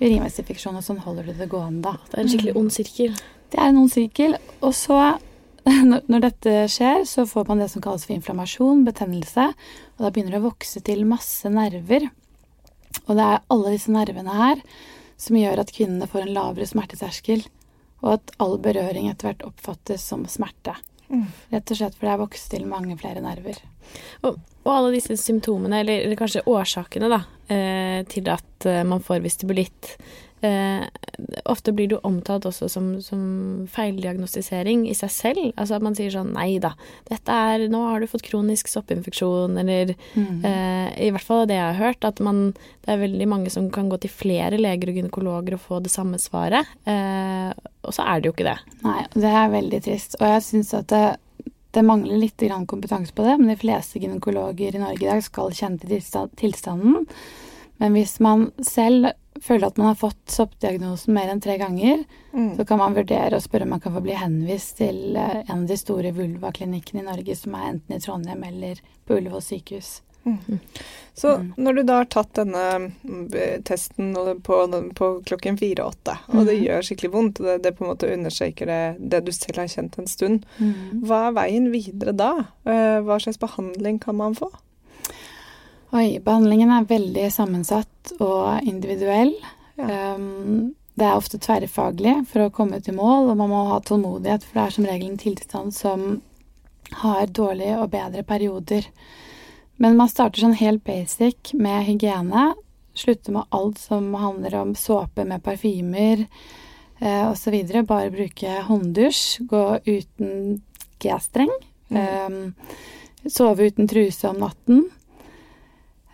urinveisinfeksjon, 0.02 0.78
og 0.78 0.86
sånn 0.86 1.02
holder 1.02 1.30
du 1.30 1.34
det 1.38 1.50
gående. 1.50 1.82
Da. 1.88 1.96
Det 2.10 2.18
er 2.18 2.24
en 2.24 2.32
skikkelig 2.32 2.56
ond 2.60 2.74
sirkel. 2.74 3.18
Det 3.52 3.60
er 3.60 3.72
en 3.72 3.82
ond 3.82 3.92
sirkel. 3.92 4.38
Og 4.62 4.74
så, 4.78 5.00
når 5.64 6.24
dette 6.24 6.54
skjer, 6.72 7.04
så 7.08 7.26
får 7.28 7.46
man 7.48 7.62
det 7.62 7.68
som 7.72 7.82
kalles 7.84 8.06
for 8.06 8.16
inflammasjon, 8.16 8.84
betennelse, 8.86 9.50
og 9.96 10.04
da 10.04 10.10
begynner 10.10 10.36
det 10.36 10.42
å 10.42 10.48
vokse 10.48 10.82
til 10.84 11.04
masse 11.08 11.50
nerver. 11.52 12.08
Og 13.06 13.16
det 13.16 13.26
er 13.26 13.44
alle 13.52 13.74
disse 13.74 13.92
nervene 13.94 14.36
her 14.36 14.62
som 15.22 15.38
gjør 15.38 15.62
at 15.62 15.70
kvinnene 15.74 16.08
får 16.10 16.26
en 16.26 16.32
lavere 16.34 16.66
smerteterskel, 16.66 17.44
og 18.02 18.16
at 18.16 18.32
all 18.42 18.56
berøring 18.62 19.06
etter 19.10 19.30
hvert 19.30 19.44
oppfattes 19.46 20.02
som 20.10 20.24
smerte. 20.30 20.74
Mm. 21.12 21.28
Rett 21.52 21.70
og 21.70 21.78
slett 21.78 21.94
fordi 21.98 22.08
det 22.08 22.14
er 22.14 22.22
vokst 22.22 22.50
til 22.50 22.66
mange 22.66 22.96
flere 22.98 23.22
nerver. 23.22 23.60
Og, 24.26 24.40
og 24.64 24.72
alle 24.72 24.94
disse 24.96 25.18
symptomene, 25.20 25.82
eller, 25.82 26.06
eller 26.06 26.18
kanskje 26.18 26.44
årsakene, 26.48 27.10
da, 27.12 27.20
eh, 27.52 28.00
til 28.10 28.30
at 28.32 28.66
eh, 28.68 28.82
man 28.88 29.04
får 29.04 29.22
vestibulitt, 29.24 29.92
Eh, 30.42 30.86
ofte 31.44 31.70
blir 31.72 31.86
det 31.86 31.94
jo 31.94 32.00
omtalt 32.02 32.48
også 32.48 32.66
som, 32.72 32.86
som, 33.04 33.20
feildiagnostisering 33.70 34.88
i 34.90 34.94
seg 34.98 35.12
selv. 35.14 35.42
Altså 35.54 35.76
at 35.76 35.84
man 35.86 35.94
sier 35.94 36.10
sånn 36.10 36.32
nei 36.34 36.56
da, 36.62 36.72
dette 37.10 37.36
er 37.52 37.68
Nå 37.70 37.84
har 37.86 38.02
du 38.02 38.08
fått 38.10 38.24
kronisk 38.26 38.70
soppinfeksjon, 38.72 39.54
eller 39.62 39.94
mm. 39.94 40.42
eh, 40.48 40.88
I 41.06 41.12
hvert 41.14 41.28
fall 41.28 41.46
det 41.46 41.60
jeg 41.60 41.68
har 41.68 41.78
hørt, 41.78 42.08
at 42.08 42.18
man 42.24 42.48
Det 42.82 42.90
er 42.90 43.04
veldig 43.04 43.28
mange 43.30 43.52
som 43.54 43.70
kan 43.70 43.90
gå 43.92 44.00
til 44.02 44.10
flere 44.10 44.58
leger 44.58 44.90
og 44.90 44.98
gynekologer 44.98 45.54
og 45.54 45.62
få 45.62 45.78
det 45.84 45.94
samme 45.94 46.18
svaret. 46.18 46.66
Eh, 46.90 47.52
og 47.86 47.94
så 47.94 48.06
er 48.06 48.18
det 48.18 48.30
jo 48.30 48.34
ikke 48.34 48.50
det. 48.50 48.58
Nei, 48.82 49.00
det 49.14 49.30
er 49.30 49.54
veldig 49.54 49.82
trist. 49.86 50.18
Og 50.18 50.26
jeg 50.26 50.48
syns 50.48 50.74
at 50.78 50.90
det 50.90 51.04
det 51.72 51.80
mangler 51.88 52.18
litt 52.20 52.42
kompetanse 52.68 53.14
på 53.16 53.24
det, 53.24 53.38
men 53.40 53.48
de 53.48 53.56
fleste 53.56 53.96
gynekologer 53.96 54.74
i 54.76 54.80
Norge 54.82 55.06
i 55.06 55.08
dag 55.08 55.22
skal 55.24 55.54
kjenne 55.56 55.80
til 55.80 56.26
tilstanden. 56.36 57.06
Men 57.80 57.96
hvis 57.96 58.18
man 58.20 58.50
selv 58.60 59.14
føler 59.40 59.66
at 59.66 59.80
man 59.80 59.90
har 59.92 59.98
fått 59.98 60.30
soppdiagnosen 60.30 61.14
mer 61.14 61.32
enn 61.32 61.40
tre 61.42 61.56
ganger, 61.60 62.04
mm. 62.32 62.54
så 62.56 62.66
kan 62.68 62.80
man 62.82 62.96
vurdere 62.96 63.38
å 63.38 63.42
spørre 63.42 63.66
om 63.66 63.74
man 63.76 63.82
kan 63.82 63.94
få 63.94 64.04
bli 64.04 64.16
henvist 64.18 64.78
til 64.82 65.16
eh, 65.16 65.42
en 65.46 65.62
av 65.62 65.68
de 65.70 65.78
store 65.80 66.12
vulvaklinikkene 66.16 67.02
i 67.02 67.08
Norge, 67.08 67.36
som 67.38 67.56
er 67.58 67.68
enten 67.74 67.96
i 67.96 68.00
Trondheim 68.02 68.42
eller 68.48 68.82
på 69.06 69.18
Ullevål 69.18 69.44
sykehus. 69.44 70.00
Mm. 70.24 70.58
Så 71.14 71.28
mm. 71.36 71.52
når 71.56 71.74
du 71.74 71.82
da 71.82 71.96
har 72.00 72.10
tatt 72.12 72.34
denne 72.38 72.64
eh, 73.34 73.56
testen 73.66 74.12
på, 74.46 74.58
på 74.94 75.08
klokken 75.26 75.58
fire-åtte, 75.58 76.16
og 76.32 76.46
det 76.46 76.58
mm. 76.58 76.64
gjør 76.66 76.86
skikkelig 76.88 77.12
vondt, 77.12 77.40
og 77.42 77.48
det, 77.48 77.56
det, 77.66 77.74
på 77.76 77.84
en 77.84 77.92
måte 77.92 78.12
understreker 78.12 78.70
det, 78.70 78.82
det 79.12 79.24
du 79.26 79.32
selv 79.34 79.64
har 79.64 79.72
kjent 79.72 79.98
en 79.98 80.10
stund, 80.10 80.46
mm. 80.58 81.02
hva 81.08 81.26
er 81.28 81.38
veien 81.40 81.72
videre 81.74 82.14
da? 82.16 82.32
Eh, 82.68 83.00
hva 83.04 83.18
slags 83.22 83.40
behandling 83.42 84.00
kan 84.02 84.20
man 84.20 84.38
få? 84.38 84.52
Oi, 85.92 86.20
behandlingen 86.24 86.70
er 86.72 86.88
veldig 86.88 87.26
sammensatt 87.34 88.14
og 88.16 88.64
individuell. 88.64 89.34
Ja. 89.76 90.14
Um, 90.16 90.72
det 90.96 91.04
er 91.04 91.16
ofte 91.16 91.40
tverrfaglig 91.40 92.14
for 92.28 92.46
å 92.46 92.52
komme 92.52 92.78
til 92.84 92.96
mål, 92.96 93.30
og 93.32 93.38
man 93.40 93.50
må 93.52 93.62
ha 93.70 93.78
tålmodighet, 93.84 94.44
for 94.44 94.58
det 94.58 94.64
er 94.64 94.74
som 94.76 94.88
regel 94.88 95.10
en 95.10 95.20
tilstand 95.20 95.74
som 95.76 96.06
har 97.02 97.28
dårlige 97.32 97.78
og 97.80 97.92
bedre 97.92 98.24
perioder. 98.28 98.88
Men 99.80 99.96
man 100.00 100.08
starter 100.12 100.44
sånn 100.44 100.58
helt 100.60 100.84
basic 100.84 101.54
med 101.56 101.86
hygiene. 101.88 102.52
Slutter 102.96 103.36
med 103.36 103.56
alt 103.56 103.80
som 103.80 104.10
handler 104.16 104.58
om 104.60 104.74
såpe 104.76 105.24
med 105.28 105.44
parfymer 105.44 106.26
eh, 107.00 107.24
osv. 107.30 107.56
Bare 107.88 108.12
bruke 108.12 108.58
hånddusj. 108.68 109.44
Gå 109.48 109.62
uten 109.88 110.60
G-streng. 111.02 111.52
Mm. 111.92 112.02
Eh, 112.02 113.30
sove 113.32 113.72
uten 113.72 113.88
truse 113.88 114.28
om 114.28 114.44
natten. 114.44 114.84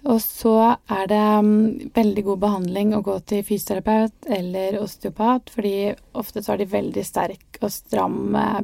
Og 0.09 0.21
så 0.25 0.55
er 0.89 1.09
det 1.11 1.21
um, 1.43 1.51
veldig 1.95 2.25
god 2.31 2.41
behandling 2.45 2.95
å 2.97 3.03
gå 3.05 3.19
til 3.29 3.45
fysioterapeut 3.45 4.29
eller 4.39 4.79
osteopat, 4.81 5.53
fordi 5.53 5.75
ofte 6.17 6.43
så 6.43 6.55
har 6.55 6.63
de 6.63 6.69
veldig 6.73 7.05
sterk 7.05 7.59
og 7.61 7.73
stram 7.75 8.37
eh, 8.39 8.61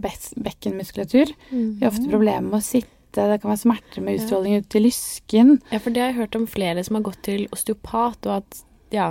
bekkenmuskulatur. 0.46 1.34
Mm. 1.50 1.66
De 1.76 1.84
har 1.84 1.92
ofte 1.92 2.08
problemer 2.08 2.46
med 2.48 2.62
å 2.62 2.64
sitte, 2.64 3.26
det 3.28 3.42
kan 3.42 3.52
være 3.52 3.60
smerter 3.60 4.02
med 4.02 4.16
utstråling 4.18 4.56
ut 4.62 4.70
til 4.72 4.86
lysken. 4.88 5.58
Ja, 5.70 5.82
for 5.82 5.94
det 5.94 6.02
har 6.02 6.14
jeg 6.14 6.22
hørt 6.22 6.38
om 6.38 6.48
flere 6.50 6.82
som 6.86 6.96
har 6.98 7.04
gått 7.10 7.20
til 7.28 7.44
osteopat, 7.54 8.24
og 8.24 8.40
at 8.40 8.64
ja, 8.94 9.10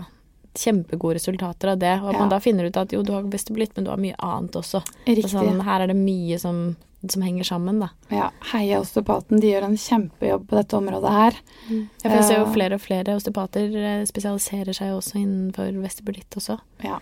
kjempegode 0.57 1.19
resultater 1.19 1.73
av 1.73 1.77
det. 1.83 1.93
Og 2.01 2.09
at 2.09 2.17
ja. 2.17 2.23
man 2.23 2.33
da 2.33 2.41
finner 2.43 2.65
ut 2.67 2.81
at 2.81 2.95
jo, 2.95 3.03
du 3.05 3.13
har 3.15 3.29
vestibulitt, 3.29 3.75
men 3.77 3.85
du 3.85 3.93
har 3.93 4.01
mye 4.01 4.17
annet 4.17 4.57
også. 4.57 4.81
Riktig. 5.05 5.31
Sånn, 5.35 5.61
her 5.65 5.85
er 5.85 5.93
det 5.93 5.99
mye 5.99 6.39
som 6.41 6.65
som 7.11 7.23
henger 7.25 7.43
sammen, 7.43 7.79
da. 7.83 7.89
Ja, 8.13 8.29
heia 8.53 8.79
osteopaten. 8.79 9.41
De 9.41 9.49
gjør 9.51 9.67
en 9.67 9.77
kjempejobb 9.79 10.45
på 10.49 10.57
dette 10.59 10.77
området 10.77 11.13
her. 11.13 11.39
Mm. 11.67 11.79
Ja, 11.81 12.03
for 12.03 12.15
jeg 12.17 12.27
ser 12.27 12.37
jo 12.39 12.45
eh, 12.45 12.53
flere 12.57 12.77
og 12.77 12.83
flere 12.83 13.15
osteopater 13.17 13.79
eh, 13.79 14.03
spesialiserer 14.09 14.77
seg 14.77 14.93
også 14.95 15.19
innenfor 15.21 15.71
vestibulitt 15.83 16.39
også. 16.39 16.59
Ja. 16.85 16.99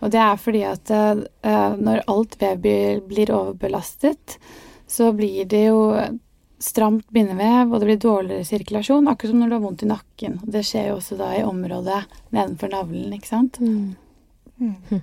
Og 0.00 0.12
det 0.12 0.20
er 0.24 0.40
fordi 0.40 0.64
at 0.64 0.90
uh, 0.96 1.22
når 1.76 2.06
alt 2.08 2.38
vev 2.40 2.62
blir 3.04 3.32
overbelastet, 3.36 4.38
så 4.88 5.10
blir 5.12 5.44
det 5.44 5.66
jo 5.66 5.82
stramt 6.60 7.08
bindevev, 7.12 7.72
og 7.72 7.80
det 7.80 7.88
blir 7.88 8.00
dårligere 8.00 8.46
sirkulasjon. 8.48 9.08
Akkurat 9.08 9.32
som 9.32 9.40
når 9.42 9.50
du 9.50 9.56
har 9.56 9.64
vondt 9.64 9.84
i 9.84 9.90
nakken. 9.90 10.38
Det 10.44 10.64
skjer 10.68 10.90
jo 10.90 10.98
også 10.98 11.16
da 11.20 11.32
i 11.36 11.44
området 11.44 12.02
nedenfor 12.32 12.72
navlen, 12.72 13.12
ikke 13.16 13.30
sant. 13.30 13.60
Mm. 13.60 13.94
Mm. 14.60 15.00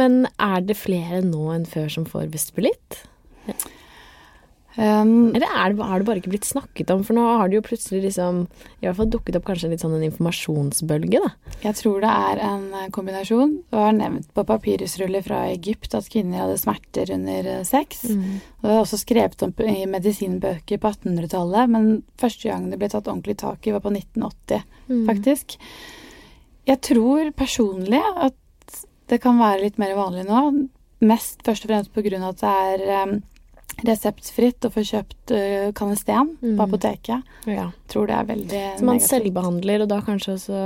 Men 0.00 0.18
er 0.38 0.62
det 0.64 0.78
flere 0.78 1.20
nå 1.26 1.50
enn 1.52 1.66
før 1.68 1.88
som 1.92 2.06
får 2.08 2.30
vestibulitt? 2.32 3.02
Um, 4.78 5.32
Eller 5.34 5.48
er 5.50 5.72
det, 5.74 5.82
er 5.82 5.98
det 5.98 6.06
bare 6.06 6.20
ikke 6.20 6.30
blitt 6.30 6.46
snakket 6.46 6.90
om? 6.94 7.00
For 7.02 7.16
nå 7.16 7.22
har 7.26 7.48
det 7.50 7.56
jo 7.56 7.64
plutselig 7.66 7.98
liksom 8.04 8.44
i 8.46 8.86
hvert 8.86 8.98
fall 9.00 9.08
dukket 9.10 9.34
opp 9.34 9.48
kanskje 9.48 9.72
litt 9.72 9.82
sånn 9.82 9.96
en 9.96 10.04
informasjonsbølge, 10.06 11.18
da. 11.24 11.30
Jeg 11.64 11.74
tror 11.80 12.04
det 12.04 12.12
er 12.28 12.42
en 12.46 12.66
eh, 12.78 12.90
kombinasjon. 12.94 13.56
Det 13.66 13.80
var 13.80 13.96
nevnt 13.96 14.28
på 14.36 14.44
papirusruller 14.46 15.24
fra 15.26 15.40
Egypt 15.50 15.96
at 15.98 16.06
kvinner 16.12 16.44
hadde 16.44 16.60
smerter 16.62 17.10
under 17.16 17.48
eh, 17.56 17.64
sex. 17.66 18.04
Mm. 18.06 18.36
Og 18.38 18.68
det 18.68 18.76
var 18.76 18.82
også 18.84 19.00
skrevet 19.02 19.42
om 19.48 19.54
i 19.66 19.82
medisinbøker 19.90 20.78
på 20.78 20.92
1800-tallet, 20.94 21.72
men 21.74 21.88
første 22.22 22.52
gang 22.52 22.68
det 22.70 22.78
ble 22.78 22.90
tatt 22.92 23.10
ordentlig 23.10 23.34
tak 23.42 23.66
i, 23.66 23.72
var 23.74 23.82
på 23.82 23.90
1980, 23.96 24.68
mm. 24.92 25.00
faktisk. 25.08 25.56
Jeg 26.70 26.82
tror 26.86 27.32
personlig 27.34 28.04
at 28.14 28.36
det 29.10 29.18
kan 29.24 29.40
være 29.40 29.64
litt 29.64 29.82
mer 29.82 29.96
vanlig 29.98 30.22
nå. 30.28 30.44
Mest 31.02 31.42
først 31.46 31.66
og 31.66 31.72
fremst 31.72 31.90
på 31.94 32.06
grunn 32.06 32.22
av 32.22 32.36
at 32.36 32.44
det 32.44 32.54
er 32.68 33.08
um, 33.08 33.18
reseptfritt 33.86 34.66
å 34.66 34.72
få 34.74 34.82
kjøpt 34.86 35.32
uh, 35.34 35.70
kanesten 35.76 36.34
mm. 36.40 36.56
på 36.58 36.66
apoteket. 36.66 37.32
Ja. 37.50 37.70
Tror 37.90 38.10
det 38.10 38.18
er 38.18 38.28
veldig 38.32 38.62
Så 38.78 38.84
man 38.84 38.98
negativt. 38.98 39.10
selvbehandler, 39.12 39.84
og 39.84 39.90
da 39.92 40.00
kanskje 40.06 40.34
også 40.34 40.62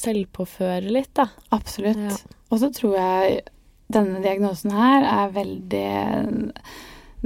selvpåfører 0.00 0.90
litt, 0.90 1.12
da. 1.18 1.28
Absolutt. 1.54 2.06
Ja. 2.10 2.38
Og 2.50 2.62
så 2.62 2.70
tror 2.74 2.96
jeg 2.98 3.42
denne 3.90 4.22
diagnosen 4.22 4.74
her 4.74 5.06
er 5.06 5.32
veldig 5.34 5.90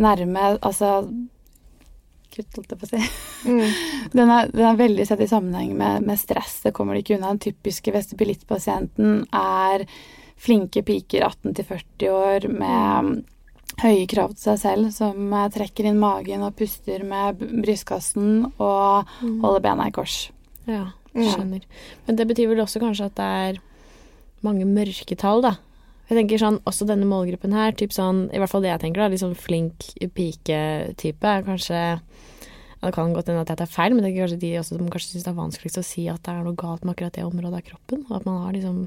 nærme 0.00 0.44
Altså 0.64 1.04
Kutt, 2.34 2.56
holdt 2.56 2.72
jeg 2.72 2.80
på 2.80 2.86
å 2.86 2.90
si. 2.90 3.00
Mm. 3.46 3.74
Den, 4.16 4.30
er, 4.32 4.48
den, 4.50 4.64
er, 4.66 4.78
veldig 4.80 5.04
sett 5.06 5.20
i 5.22 5.28
sammenheng 5.30 5.76
med, 5.78 6.02
med 6.02 6.18
stress. 6.18 6.56
Det 6.64 6.72
kommer 6.74 6.96
det 6.96 7.04
ikke 7.04 7.18
unna. 7.18 7.30
Den 7.36 7.44
typiske 7.44 7.92
vestibulittpasienten 7.94 9.20
er 9.38 9.84
flinke 10.40 10.82
piker 10.82 11.28
18 11.28 11.54
40 11.68 12.10
år 12.10 12.48
med 12.50 13.12
høye 13.82 14.06
krav 14.10 14.34
til 14.34 14.42
seg 14.44 14.60
selv, 14.62 14.90
som 14.94 15.32
eh, 15.32 15.50
trekker 15.54 15.88
inn 15.88 16.00
magen 16.00 16.44
og 16.46 16.56
puster 16.58 17.04
med 17.06 17.40
brystkassen 17.40 18.46
og 18.52 19.10
mm. 19.20 19.38
holder 19.44 19.64
bena 19.64 19.88
i 19.90 19.94
kors. 19.94 20.28
Ja, 20.68 20.88
skjønner. 21.14 21.64
Men 22.06 22.18
det 22.18 22.28
betyr 22.30 22.50
vel 22.52 22.64
også 22.64 22.82
kanskje 22.82 23.10
at 23.10 23.16
det 23.18 23.30
er 23.48 23.62
mange 24.44 24.66
mørketall, 24.68 25.44
da. 25.44 25.56
Jeg 26.10 26.18
tenker 26.18 26.40
sånn, 26.40 26.58
også 26.68 26.84
denne 26.88 27.08
målgruppen 27.08 27.54
her, 27.56 27.72
typ 27.76 27.94
sånn, 27.96 28.26
i 28.28 28.40
hvert 28.40 28.52
fall 28.52 28.64
det 28.64 28.74
jeg 28.74 28.82
tenker, 28.82 29.00
da, 29.00 29.12
litt 29.12 29.22
sånn 29.22 29.38
flink 29.38 29.86
pike-type, 29.96 31.30
er 31.30 31.46
kanskje 31.46 31.78
ja, 31.80 32.90
Det 32.90 32.92
kan 32.92 33.14
godt 33.16 33.30
hende 33.30 33.40
at 33.46 33.54
jeg 33.54 33.62
tar 33.62 33.70
feil, 33.72 33.94
men 33.96 34.04
det 34.04 34.10
er 34.10 34.18
kanskje 34.18 34.42
de 34.42 34.50
også 34.60 34.76
som 34.76 34.90
kanskje 34.92 35.14
syns 35.14 35.24
det 35.24 35.30
er 35.32 35.38
vanskeligst 35.38 35.80
å 35.80 35.86
si 35.88 36.04
at 36.12 36.20
det 36.26 36.34
er 36.34 36.44
noe 36.44 36.58
galt 36.60 36.84
med 36.84 36.92
akkurat 36.92 37.16
det 37.16 37.24
området 37.24 37.62
av 37.62 37.64
kroppen. 37.70 38.02
Og 38.10 38.18
at 38.18 38.26
man 38.28 38.42
har 38.42 38.52
liksom 38.52 38.82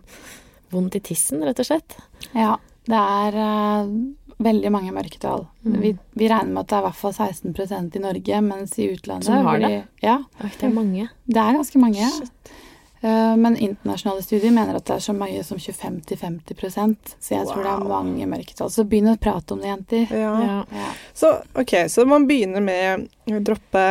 vondt 0.70 1.00
i 1.00 1.02
tissen, 1.10 1.42
rett 1.42 1.64
og 1.64 1.66
slett. 1.66 1.98
Ja, 2.38 2.52
det 2.86 3.00
er 3.02 3.40
uh, 3.42 3.96
veldig 4.38 4.72
mange 4.72 4.94
mørketall. 4.94 5.48
Mm. 5.66 5.82
Vi, 5.82 5.98
vi, 6.14 6.30
regner 6.30 6.54
med 6.54 6.64
at 6.64 6.70
det 6.70 6.78
er 6.78 6.84
i 6.84 6.88
hvert 6.88 7.02
fall 7.02 7.16
16% 7.16 7.98
i 7.98 8.04
Norge, 8.04 8.42
mens 8.46 8.78
i 8.78 8.88
utlandet 8.94 9.26
Som 9.26 9.46
har 9.48 9.60
det? 9.64 9.74
ja. 10.06 10.22
Det 10.44 10.70
er 10.70 10.74
mange. 10.74 11.10
Det 11.26 11.42
er 11.42 11.58
ganske 11.58 11.82
mange. 11.82 12.10
Uh, 13.02 13.38
men 13.38 13.58
internasjonale 13.62 14.24
studier 14.26 14.54
mener 14.54 14.78
at 14.78 14.86
det 14.90 14.96
er 14.96 15.04
så 15.06 15.14
mye 15.14 15.44
som 15.46 15.60
25-50% 15.62 17.12
Så 17.22 17.36
jeg 17.36 17.46
wow. 17.46 17.52
tror 17.52 17.62
det 17.62 17.74
er 17.74 17.84
mange 17.92 18.30
mørketall. 18.30 18.72
Så 18.74 18.86
begynn 18.90 19.12
å 19.14 19.18
prate 19.22 19.54
om 19.54 19.62
det, 19.62 19.72
jenter. 19.74 20.18
Ja. 20.18 20.34
Ja. 20.46 20.60
Ja. 20.82 20.90
Så 21.18 21.34
ok, 21.58 21.76
så 21.94 22.06
man 22.10 22.28
begynner 22.30 22.66
med 22.66 23.08
å 23.30 23.42
droppe, 23.46 23.86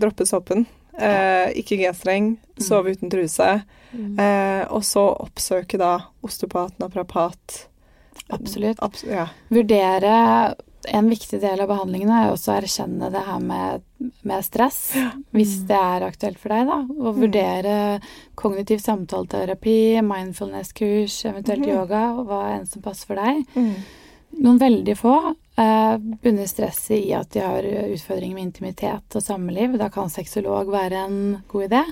droppe 0.00 0.28
såpen. 0.28 0.66
Uh, 0.92 1.48
ikke 1.56 1.78
G-streng, 1.80 2.34
mm. 2.36 2.64
sove 2.64 2.92
uten 2.92 3.12
truse. 3.12 3.50
Mm. 3.92 4.16
Uh, 4.16 4.64
og 4.72 4.84
så 4.88 5.04
oppsøke 5.24 5.80
da 5.80 5.98
osteopat, 6.24 6.76
naprapat 6.80 7.66
Absolutt. 8.32 8.82
Abs 8.82 9.04
ja. 9.04 9.28
Vurdere 9.48 10.54
En 10.88 11.08
viktig 11.10 11.38
del 11.40 11.60
av 11.62 11.68
behandlingen 11.70 12.10
er 12.10 12.30
også 12.32 12.50
å 12.50 12.54
erkjenne 12.58 13.10
det 13.14 13.20
her 13.22 13.38
med, 13.38 13.84
med 14.26 14.42
stress, 14.42 14.80
ja. 14.98 15.12
hvis 15.30 15.60
det 15.68 15.78
er 15.78 16.02
aktuelt 16.08 16.40
for 16.42 16.50
deg, 16.50 16.64
da. 16.66 16.78
Og 16.96 17.06
mm. 17.06 17.20
vurdere 17.20 17.74
kognitiv 18.34 18.82
samtaleterapi, 18.82 20.02
mindfulness-kurs, 20.02 21.20
eventuelt 21.30 21.62
mm. 21.62 21.70
yoga, 21.70 22.00
hva 22.26 22.40
enn 22.56 22.66
som 22.66 22.82
passer 22.82 23.12
for 23.12 23.22
deg. 23.22 23.44
Mm. 23.54 24.02
Noen 24.42 24.58
veldig 24.58 24.98
få 24.98 25.14
eh, 25.30 25.94
bunner 25.98 26.50
stresset 26.50 26.98
i 26.98 27.14
at 27.14 27.30
de 27.30 27.46
har 27.46 27.70
utfordringer 27.84 28.34
med 28.40 28.48
intimitet 28.48 29.18
og 29.18 29.22
samliv. 29.22 29.78
Da 29.78 29.86
kan 29.92 30.10
sexolog 30.10 30.74
være 30.74 31.06
en 31.06 31.20
god 31.52 31.68
idé. 31.68 31.84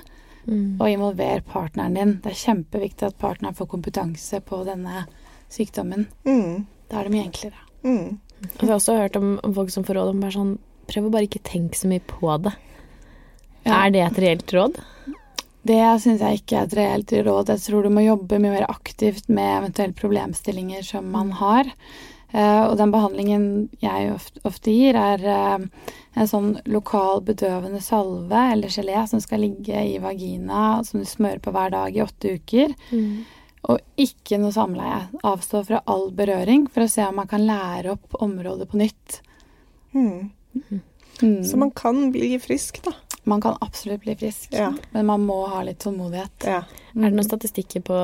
Mm. 0.49 0.81
Og 0.81 0.87
involver 0.89 1.47
partneren 1.47 1.95
din. 1.95 2.15
Det 2.19 2.33
er 2.33 2.43
kjempeviktig 2.43 3.11
at 3.11 3.19
partneren 3.21 3.55
får 3.55 3.69
kompetanse 3.71 4.41
på 4.43 4.63
denne 4.67 5.05
sykdommen. 5.51 6.07
Mm. 6.27 6.65
Da 6.91 6.99
er 6.99 7.07
det 7.07 7.13
mye 7.15 7.27
enklere. 7.27 7.63
Mm. 7.85 8.19
Jeg 8.41 8.67
har 8.67 8.75
også 8.75 8.97
hørt 8.97 9.17
om, 9.19 9.35
om, 9.43 9.53
folk 9.55 9.71
som 9.73 9.85
får 9.85 9.99
råd 9.99 10.13
om 10.13 10.21
bare 10.23 10.37
sånn 10.37 10.59
Prøv 10.91 11.05
å 11.07 11.11
bare 11.13 11.27
ikke 11.27 11.39
tenke 11.45 11.77
så 11.77 11.87
mye 11.87 12.01
på 12.03 12.27
det. 12.43 12.51
Ja. 13.63 13.77
Er 13.77 13.91
det 13.93 14.01
et 14.03 14.17
reelt 14.19 14.49
råd? 14.51 14.79
Det 15.63 15.77
syns 16.03 16.23
jeg 16.25 16.41
ikke 16.41 16.57
er 16.57 16.65
et 16.65 16.73
reelt 16.75 17.13
råd. 17.13 17.51
Jeg 17.53 17.63
tror 17.63 17.85
du 17.85 17.93
må 17.93 18.03
jobbe 18.03 18.39
mye 18.41 18.57
mer 18.57 18.65
aktivt 18.67 19.29
med 19.31 19.53
eventuelle 19.59 19.95
problemstillinger 19.95 20.83
som 20.83 21.07
man 21.13 21.29
mm. 21.29 21.37
har. 21.39 21.69
Uh, 22.33 22.65
og 22.65 22.75
den 22.79 22.91
behandlingen 22.91 23.45
jeg 23.79 24.11
ofte, 24.13 24.41
ofte 24.47 24.73
gir, 24.73 24.99
er 24.99 25.23
uh, 25.23 25.87
en 26.15 26.27
sånn 26.27 26.53
lokal 26.71 27.23
bedøvende 27.27 27.79
salve 27.83 28.43
eller 28.53 28.73
gelé 28.73 29.05
som 29.07 29.21
skal 29.23 29.45
ligge 29.45 29.85
i 29.93 29.97
vagina, 30.01 30.81
som 30.87 31.03
du 31.03 31.07
smører 31.07 31.39
på 31.43 31.53
hver 31.55 31.71
dag 31.75 31.95
i 31.95 32.03
åtte 32.03 32.35
uker. 32.39 32.75
Mm. 32.91 33.21
Og 33.69 33.81
ikke 34.01 34.39
noe 34.41 34.53
samleie. 34.55 35.03
Avstå 35.27 35.61
fra 35.67 35.83
all 35.91 36.09
berøring 36.17 36.65
for 36.71 36.85
å 36.85 36.89
se 36.89 37.05
om 37.05 37.19
man 37.21 37.29
kan 37.29 37.43
lære 37.45 37.93
opp 37.93 38.17
området 38.23 38.69
på 38.71 38.79
nytt. 38.81 39.19
Mm. 39.93 40.31
Mm. 41.21 41.43
Så 41.45 41.57
man 41.61 41.71
kan 41.71 42.07
bli 42.11 42.33
frisk, 42.41 42.81
da? 42.85 42.95
Man 43.23 43.41
kan 43.41 43.57
absolutt 43.61 44.01
bli 44.01 44.15
frisk, 44.17 44.53
ja. 44.57 44.71
men 44.91 45.05
man 45.05 45.21
må 45.21 45.43
ha 45.51 45.61
litt 45.63 45.77
tålmodighet. 45.83 46.47
Ja. 46.47 46.63
Mm. 46.95 47.03
Er 47.03 47.11
det 47.11 47.17
noen 47.19 47.27
statistikker 47.27 47.83
på 47.85 47.97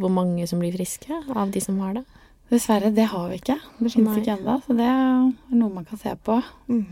hvor 0.00 0.12
mange 0.12 0.46
som 0.48 0.62
blir 0.62 0.72
friske 0.72 1.18
av 1.34 1.52
de 1.52 1.60
som 1.60 1.76
har 1.84 1.98
det? 1.98 2.04
Dessverre, 2.48 2.88
det 2.96 3.04
har 3.10 3.26
vi 3.28 3.36
ikke. 3.42 3.58
Det 3.76 3.90
fins 3.92 4.14
ikke 4.16 4.38
ennå, 4.38 4.54
så 4.64 4.76
det 4.76 4.86
er 4.88 5.26
noe 5.52 5.68
man 5.74 5.84
kan 5.84 6.00
se 6.00 6.14
på. 6.24 6.38
Mm. 6.72 6.86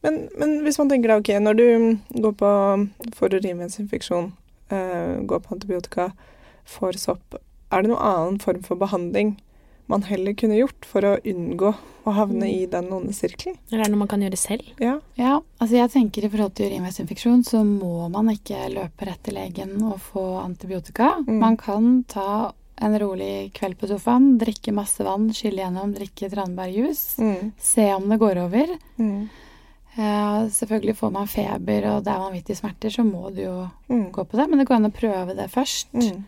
Men, 0.00 0.14
men, 0.38 0.52
hvis 0.64 0.78
man 0.80 0.88
tenker 0.88 1.10
deg, 1.10 1.24
ok, 1.24 1.30
når 1.42 1.56
du 1.58 1.64
går 2.24 2.36
på 2.38 2.50
for 3.18 3.34
urinveisinfeksjon, 3.34 4.30
uh, 4.70 5.18
går 5.28 5.42
på 5.44 5.56
antibiotika, 5.56 6.06
for 6.70 6.94
sopp, 6.98 7.36
er 7.70 7.82
det 7.82 7.90
noen 7.92 8.02
annen 8.02 8.38
form 8.42 8.62
for 8.66 8.78
behandling 8.80 9.36
man 9.90 10.04
heller 10.06 10.36
kunne 10.38 10.54
gjort 10.60 10.86
for 10.86 11.02
å 11.02 11.16
unngå 11.26 11.72
å 12.06 12.12
havne 12.14 12.46
i 12.46 12.60
den 12.70 12.92
onde 12.94 13.10
sirkelen? 13.16 13.56
Eller 13.72 13.82
er 13.82 13.88
det 13.88 13.94
noe 13.96 14.02
man 14.04 14.10
kan 14.12 14.22
gjøre 14.22 14.38
selv? 14.38 14.68
Ja. 14.78 14.92
ja, 15.18 15.32
altså 15.58 15.80
jeg 15.80 15.90
tenker 15.90 16.24
i 16.26 16.30
forhold 16.30 16.54
til 16.54 16.70
urinveisinfeksjon 16.70 17.42
så 17.48 17.64
må 17.66 18.06
man 18.14 18.30
ikke 18.30 18.68
løpe 18.70 19.08
rett 19.08 19.22
til 19.26 19.34
legen 19.34 19.74
og 19.82 19.98
få 20.12 20.24
antibiotika. 20.44 21.16
Mm. 21.26 21.36
Man 21.42 21.58
kan 21.58 21.90
ta 22.10 22.28
en 22.80 22.94
rolig 23.02 23.50
kveld 23.58 23.76
på 23.82 23.90
sofaen, 23.90 24.36
drikke 24.40 24.72
masse 24.72 25.02
vann, 25.04 25.26
skylle 25.36 25.66
gjennom, 25.66 25.90
drikke 25.98 26.30
tranbærjus, 26.32 27.02
Mm. 27.20 27.50
Se 27.58 27.90
om 27.98 28.06
det 28.08 28.20
går 28.22 28.38
over. 28.46 28.76
Mm. 28.96 29.28
Uh, 29.98 30.46
selvfølgelig 30.54 30.94
får 30.96 31.10
man 31.12 31.26
feber 31.28 31.88
og 31.90 32.04
det 32.06 32.12
er 32.14 32.22
vanvittige 32.22 32.56
smerter, 32.62 32.92
så 32.94 33.02
må 33.04 33.26
du 33.34 33.42
jo 33.42 33.56
Mm. 33.90 34.12
gå 34.14 34.24
på 34.24 34.38
det. 34.38 34.46
Men 34.48 34.58
det 34.62 34.66
går 34.68 34.76
an 34.78 34.86
å 34.92 34.94
prøve 34.94 35.34
det 35.36 35.50
først. 35.50 35.90
Mm. 35.92 36.24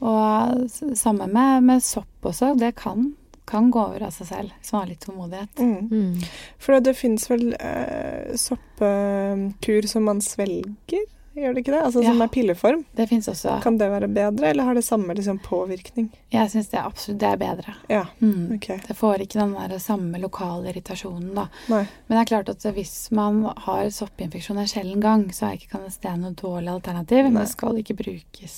Og 0.00 0.70
samme 0.98 1.26
med, 1.30 1.62
med 1.62 1.82
sopp 1.82 2.26
også. 2.32 2.54
Det 2.58 2.74
kan, 2.76 3.12
kan 3.46 3.70
gå 3.70 3.80
over 3.80 4.02
av 4.08 4.10
seg 4.16 4.26
selv 4.26 4.52
hvis 4.58 4.72
man 4.72 4.80
har 4.84 4.92
litt 4.92 5.04
tålmodighet. 5.06 5.58
Mm. 5.58 5.88
Mm. 5.90 6.28
For 6.58 6.80
det 6.80 6.96
finnes 6.98 7.26
vel 7.30 7.54
eh, 7.60 8.34
soppkur 8.40 9.86
som 9.88 10.04
man 10.04 10.20
svelger, 10.24 11.04
gjør 11.34 11.54
det 11.56 11.64
ikke 11.64 11.72
det? 11.74 11.80
Altså 11.82 12.02
som 12.04 12.20
er 12.22 12.28
pilleform. 12.30 12.84
Det 12.94 13.08
fins 13.10 13.26
også. 13.32 13.56
Kan 13.64 13.74
det 13.80 13.88
være 13.90 14.06
bedre, 14.06 14.52
eller 14.52 14.68
har 14.68 14.76
det 14.78 14.84
samme 14.86 15.16
liksom, 15.18 15.40
påvirkning? 15.42 16.06
Jeg 16.30 16.50
syns 16.52 16.68
det 16.70 16.78
er 16.78 16.86
absolutt 16.86 17.18
det 17.24 17.30
er 17.32 17.40
bedre. 17.40 17.74
Ja, 17.90 18.04
Mm. 18.20 18.52
ok. 18.54 18.68
Det 18.86 18.94
får 18.96 19.24
ikke 19.24 19.40
den 19.40 19.56
der 19.58 19.78
samme 19.82 20.20
lokale 20.22 20.70
irritasjonen, 20.70 21.32
da. 21.34 21.48
Nei. 21.72 21.82
Men 22.06 22.16
det 22.16 22.20
er 22.22 22.30
klart 22.30 22.48
at 22.54 22.68
hvis 22.76 23.10
man 23.10 23.42
har 23.66 23.90
soppinfeksjon 23.90 24.58
en 24.62 24.70
sjelden 24.70 25.02
gang, 25.02 25.26
så 25.34 25.48
er 25.48 25.58
ikke 25.58 25.74
kanestene 25.74 26.22
noe 26.28 26.38
dårlig 26.38 26.70
alternativ. 26.76 27.24
Men 27.26 27.40
det 27.42 27.48
skal 27.50 27.82
ikke 27.82 27.98
brukes 27.98 28.56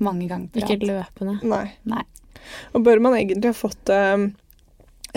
mange 0.00 0.28
ganger 0.28 0.48
på 0.52 0.62
Ikke 0.62 0.78
løpende. 0.86 1.38
Nei. 1.44 1.72
Nei. 1.84 2.02
Og 2.74 2.82
bør 2.84 3.00
man 3.00 3.14
egentlig 3.18 3.50
ha 3.52 3.56
fått 3.56 3.90
eh, 3.92 4.28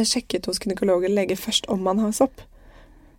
sjekket 0.03 0.45
hos 0.49 0.59
gynekolog 0.59 1.03
eller 1.05 1.23
lege 1.23 1.37
først 1.39 1.69
om 1.71 1.83
man 1.83 1.99
har 2.03 2.11
sopp? 2.11 2.41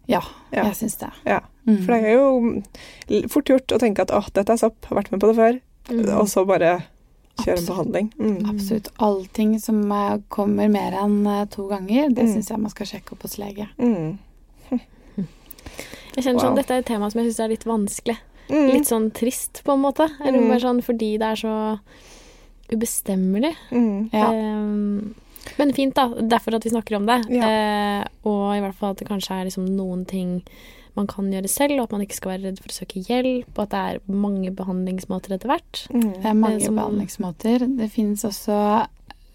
Ja, 0.06 0.20
Ja. 0.52 0.64
jeg 0.68 0.74
syns 0.76 0.98
det. 1.00 1.10
Ja. 1.24 1.40
Mm. 1.66 1.78
For 1.84 1.94
det 1.94 2.04
er 2.04 2.18
jo 2.18 3.28
fort 3.32 3.48
gjort 3.48 3.72
å 3.72 3.78
tenke 3.80 4.02
at 4.04 4.10
å, 4.12 4.20
dette 4.36 4.52
er 4.52 4.56
sopp, 4.60 4.84
har 4.90 4.98
vært 5.00 5.10
med 5.12 5.20
på 5.20 5.30
det 5.32 5.36
før, 5.36 5.60
Mm. 5.88 6.18
og 6.18 6.28
så 6.28 6.44
bare 6.46 6.84
kjøre 7.40 7.58
en 7.58 7.66
behandling. 7.66 8.12
Mm. 8.18 8.44
Absolutt. 8.50 8.88
Allting 8.98 9.58
som 9.60 9.80
eh, 9.92 10.18
kommer 10.28 10.68
mer 10.68 10.92
enn 10.92 11.26
eh, 11.26 11.44
to 11.46 11.66
ganger, 11.68 12.08
det 12.14 12.24
Mm. 12.24 12.34
syns 12.34 12.48
jeg 12.50 12.58
man 12.60 12.70
skal 12.70 12.86
sjekke 12.86 13.12
opp 13.12 13.22
hos 13.22 13.38
lege. 13.38 13.68
Mm. 13.78 14.18
Jeg 16.14 16.24
kjenner 16.24 16.40
sånn, 16.40 16.50
Wow. 16.52 16.56
Dette 16.56 16.70
er 16.70 16.78
et 16.78 16.86
tema 16.86 17.10
som 17.10 17.20
jeg 17.20 17.32
syns 17.32 17.40
er 17.44 17.48
litt 17.48 17.64
vanskelig. 17.66 18.16
Mm. 18.48 18.66
Litt 18.72 18.86
sånn 18.86 19.10
trist, 19.12 19.62
på 19.64 19.72
en 19.72 19.80
måte. 19.82 20.08
Eller 20.24 20.38
Mm. 20.38 20.48
bare 20.48 20.60
sånn 20.60 20.82
fordi 20.84 21.18
det 21.18 21.22
er 21.22 21.36
så 21.36 21.80
ubestemmelig. 22.72 23.54
Mm. 23.70 24.10
Ja. 24.12 24.32
Ehm, 24.32 25.14
men 25.58 25.72
fint, 25.72 25.94
da. 25.94 26.08
Derfor 26.08 26.54
at 26.56 26.64
vi 26.64 26.70
snakker 26.70 26.96
om 26.96 27.06
det. 27.06 27.18
Ja. 27.30 27.48
Eh, 27.48 28.04
og 28.24 28.56
i 28.56 28.60
hvert 28.60 28.74
fall 28.74 28.90
at 28.94 28.98
det 29.02 29.08
kanskje 29.08 29.30
er 29.40 29.44
liksom 29.50 29.66
noen 29.76 30.06
ting 30.06 30.42
man 30.96 31.06
kan 31.10 31.26
gjøre 31.32 31.48
selv, 31.50 31.72
og 31.80 31.84
at 31.88 31.92
man 31.92 32.02
ikke 32.06 32.14
skal 32.14 32.30
være 32.38 32.44
redd 32.44 32.60
for 32.62 32.70
å 32.70 32.76
søke 32.76 33.02
hjelp, 33.04 33.48
og 33.56 33.62
at 33.64 33.70
det 33.70 33.80
er 33.82 34.12
mange 34.14 34.52
behandlingsmåter 34.54 35.34
etter 35.34 35.50
hvert. 35.50 35.88
Mm. 35.90 36.12
Det 36.22 36.24
er 36.30 36.34
mange 36.38 36.62
som- 36.62 36.76
behandlingsmåter. 36.76 37.76
Det 37.78 37.90
finnes 37.90 38.22
også 38.24 38.86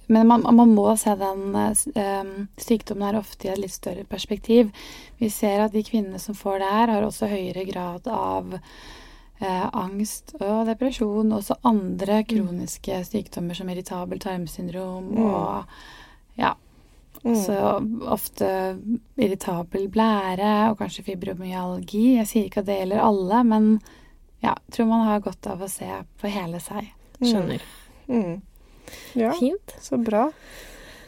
Men 0.10 0.28
man, 0.28 0.46
man 0.56 0.72
må 0.74 0.88
se 0.98 1.14
den 1.20 1.56
eh, 1.56 2.30
sykdommen 2.58 3.06
her 3.06 3.20
ofte 3.20 3.48
i 3.48 3.52
et 3.54 3.60
litt 3.62 3.76
større 3.76 4.06
perspektiv. 4.10 4.72
Vi 5.22 5.30
ser 5.30 5.62
at 5.62 5.76
de 5.76 5.84
kvinnene 5.86 6.18
som 6.22 6.38
får 6.38 6.64
det 6.64 6.72
her, 6.74 6.94
har 6.96 7.06
også 7.06 7.30
høyere 7.30 7.66
grad 7.70 8.10
av 8.10 8.56
uh, 8.58 9.68
angst 9.70 10.34
og 10.40 10.66
depresjon. 10.70 11.30
Også 11.38 11.60
andre 11.68 12.24
kroniske 12.26 13.04
sykdommer 13.06 13.58
som 13.58 13.70
irritabel 13.70 14.22
tarmsyndrom 14.24 15.14
Mm. 15.14 15.24
og 15.30 15.64
ja. 16.42 16.56
Mm. 17.24 17.36
Så 17.36 17.56
ofte 18.08 18.50
irritabel 19.20 19.90
blære 19.92 20.72
og 20.72 20.78
kanskje 20.80 21.04
fibromyalgi. 21.04 22.16
Jeg 22.16 22.28
sier 22.28 22.46
ikke 22.48 22.64
at 22.64 22.70
det 22.70 22.78
gjelder 22.80 23.04
alle, 23.04 23.44
men 23.44 23.72
ja, 24.42 24.56
tror 24.72 24.88
man 24.88 25.06
har 25.06 25.20
godt 25.20 25.48
av 25.52 25.62
å 25.62 25.68
se 25.70 25.90
på 26.22 26.32
hele 26.32 26.62
seg. 26.64 26.88
Skjønner. 27.20 27.62
Mm. 28.08 28.40
Ja, 29.20 29.32
Fint. 29.40 29.76
så 29.82 29.98
bra. 29.98 30.30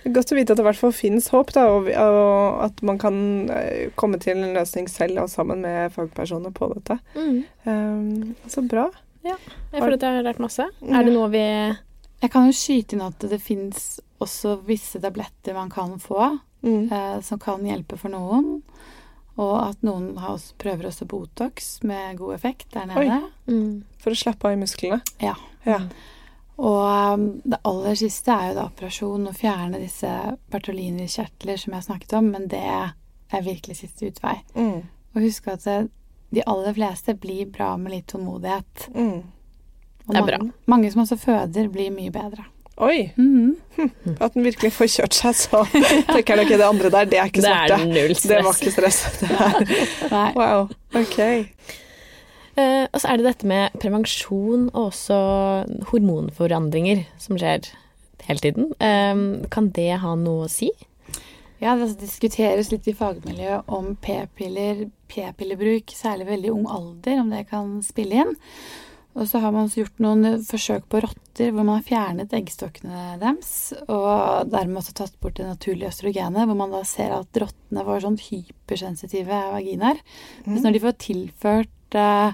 Det 0.03 0.13
Godt 0.15 0.31
å 0.33 0.35
vite 0.35 0.53
at 0.53 0.57
det 0.57 0.63
i 0.63 0.65
hvert 0.65 0.79
fall 0.79 0.93
finnes 0.97 1.27
håp, 1.29 1.51
da, 1.53 1.67
og, 1.69 1.85
og 1.93 2.63
at 2.65 2.79
man 2.81 2.97
kan 2.97 3.17
eh, 3.53 3.91
komme 3.95 4.17
til 4.19 4.39
en 4.41 4.55
løsning 4.55 4.87
selv 4.89 5.19
og 5.21 5.29
sammen 5.29 5.61
med 5.61 5.91
fagpersoner 5.93 6.49
på 6.57 6.71
dette. 6.73 6.97
Mm. 7.13 7.43
Um, 7.69 8.35
så 8.49 8.63
bra. 8.65 8.87
Jeg 9.23 9.37
føler 9.75 9.93
at 9.99 10.01
jeg 10.07 10.15
har 10.17 10.25
lært 10.25 10.39
masse. 10.41 10.65
Ja. 10.81 10.95
Er 10.97 11.05
det 11.05 11.13
noe 11.13 11.27
vi 11.29 11.43
Jeg 11.43 12.31
kan 12.33 12.47
jo 12.49 12.53
skyte 12.57 12.95
inn 12.97 13.03
at 13.05 13.21
det 13.29 13.37
fins 13.41 13.99
også 14.21 14.55
visse 14.65 14.99
tabletter 15.01 15.53
man 15.57 15.69
kan 15.73 15.97
få, 16.01 16.37
Mm. 16.61 16.91
eh, 16.93 17.21
som 17.25 17.39
kan 17.41 17.63
hjelpe 17.65 17.97
for 17.97 18.09
noen. 18.13 18.59
Og 19.41 19.53
at 19.71 19.79
noen 19.81 20.11
har 20.21 20.35
også, 20.35 20.53
prøver 20.61 20.85
også 20.91 21.07
Botox 21.09 21.79
med 21.89 22.17
god 22.19 22.35
effekt 22.35 22.67
der 22.75 22.85
Oi. 22.97 23.07
nede. 23.07 23.29
mm. 23.47 23.83
For 24.03 24.13
å 24.13 24.19
slappe 24.19 24.45
av 24.45 24.53
i 24.53 24.59
musklene. 24.61 24.99
Ja. 25.21 25.33
Ja. 25.65 25.79
Og 26.61 27.15
um, 27.17 27.23
det 27.41 27.57
aller 27.65 27.95
siste 27.97 28.33
er 28.33 28.51
jo 28.51 28.57
da 28.59 28.67
operasjon, 28.69 29.27
å 29.31 29.33
fjerne 29.33 29.79
disse 29.81 30.11
Bertolini-kjertler 30.53 31.57
som 31.57 31.73
jeg 31.73 31.87
snakket 31.87 32.13
om, 32.19 32.29
men 32.35 32.45
det 32.51 32.61
er 32.61 33.45
virkelig 33.47 33.79
siste 33.81 34.11
utvei. 34.11 34.35
Mm. 34.53 34.83
Og 35.15 35.25
husk 35.25 35.47
at 35.49 35.65
de 36.31 36.43
aller 36.47 36.75
fleste 36.77 37.15
blir 37.19 37.49
bra 37.51 37.73
med 37.81 37.95
litt 37.95 38.07
tålmodighet. 38.13 38.87
Mm. 38.93 39.21
Og 40.05 40.13
Det 40.13 40.17
er 40.17 40.21
mange, 40.21 40.37
bra. 40.37 40.65
mange 40.75 40.91
som 40.93 41.01
også 41.03 41.17
føder, 41.19 41.69
blir 41.73 41.91
mye 41.93 42.13
bedre. 42.13 42.45
Oi! 42.81 43.11
Mhm. 43.17 43.55
At 44.23 44.33
den 44.33 44.45
virkelig 44.45 44.71
får 44.73 44.89
kjørt 44.95 45.17
seg, 45.17 45.35
så 45.37 45.63
tenker 46.07 46.39
jeg 46.39 46.45
ok, 46.47 46.53
det 46.57 46.65
andre 46.65 46.89
der, 46.93 47.09
det 47.11 47.19
er 47.19 47.29
ikke 47.29 47.43
Det 47.43 47.51
er 47.51 47.85
null 47.85 48.15
stress. 48.15 48.29
Det 48.31 48.39
var 48.45 48.57
ikke 48.57 48.73
stress. 48.77 49.01
Det 49.21 50.11
er. 50.11 50.37
Wow. 50.37 50.71
Ok. 50.97 51.19
Eh, 52.59 52.85
og 52.91 52.99
så 52.99 53.11
er 53.11 53.19
det 53.19 53.29
dette 53.29 53.47
med 53.47 53.75
prevensjon 53.79 54.69
og 54.73 54.89
også 54.89 55.19
hormonforandringer 55.91 57.05
som 57.21 57.39
skjer 57.39 57.69
hele 58.27 58.43
tiden. 58.43 58.71
Eh, 58.83 59.47
kan 59.53 59.71
det 59.75 59.91
ha 60.03 60.15
noe 60.19 60.47
å 60.47 60.51
si? 60.51 60.71
Ja, 61.61 61.75
det 61.77 61.93
diskuteres 62.01 62.71
litt 62.71 62.87
i 62.89 62.95
fagmiljøet 62.97 63.67
om 63.69 63.91
p-piller, 64.01 64.87
p-pillebruk, 65.11 65.93
særlig 65.93 66.25
veldig 66.31 66.53
ung 66.55 66.63
alder, 66.65 67.19
om 67.21 67.29
det 67.29 67.43
kan 67.51 67.75
spille 67.85 68.23
inn. 68.23 68.39
Og 69.11 69.27
så 69.27 69.41
har 69.43 69.51
man 69.51 69.67
også 69.67 69.81
gjort 69.81 70.01
noen 70.01 70.39
forsøk 70.47 70.85
på 70.89 71.01
rotter 71.03 71.51
hvor 71.51 71.65
man 71.67 71.81
har 71.81 71.85
fjernet 71.85 72.33
eggstokkene 72.33 73.17
deres, 73.21 73.73
og 73.91 74.47
dermed 74.49 74.79
også 74.79 74.95
tatt 75.01 75.17
bort 75.21 75.35
det 75.37 75.49
naturlige 75.49 75.91
østrogenet, 75.91 76.47
hvor 76.47 76.57
man 76.57 76.73
da 76.73 76.81
ser 76.87 77.13
at 77.17 77.41
rottene 77.43 77.85
får 77.87 78.05
sånn 78.07 78.17
hypersensitive 78.23 79.43
vaginaer. 79.51 80.01
Mens 80.47 80.65
når 80.65 80.77
de 80.77 80.83
får 80.87 80.97
tilført 81.03 81.75
eh, 81.95 82.33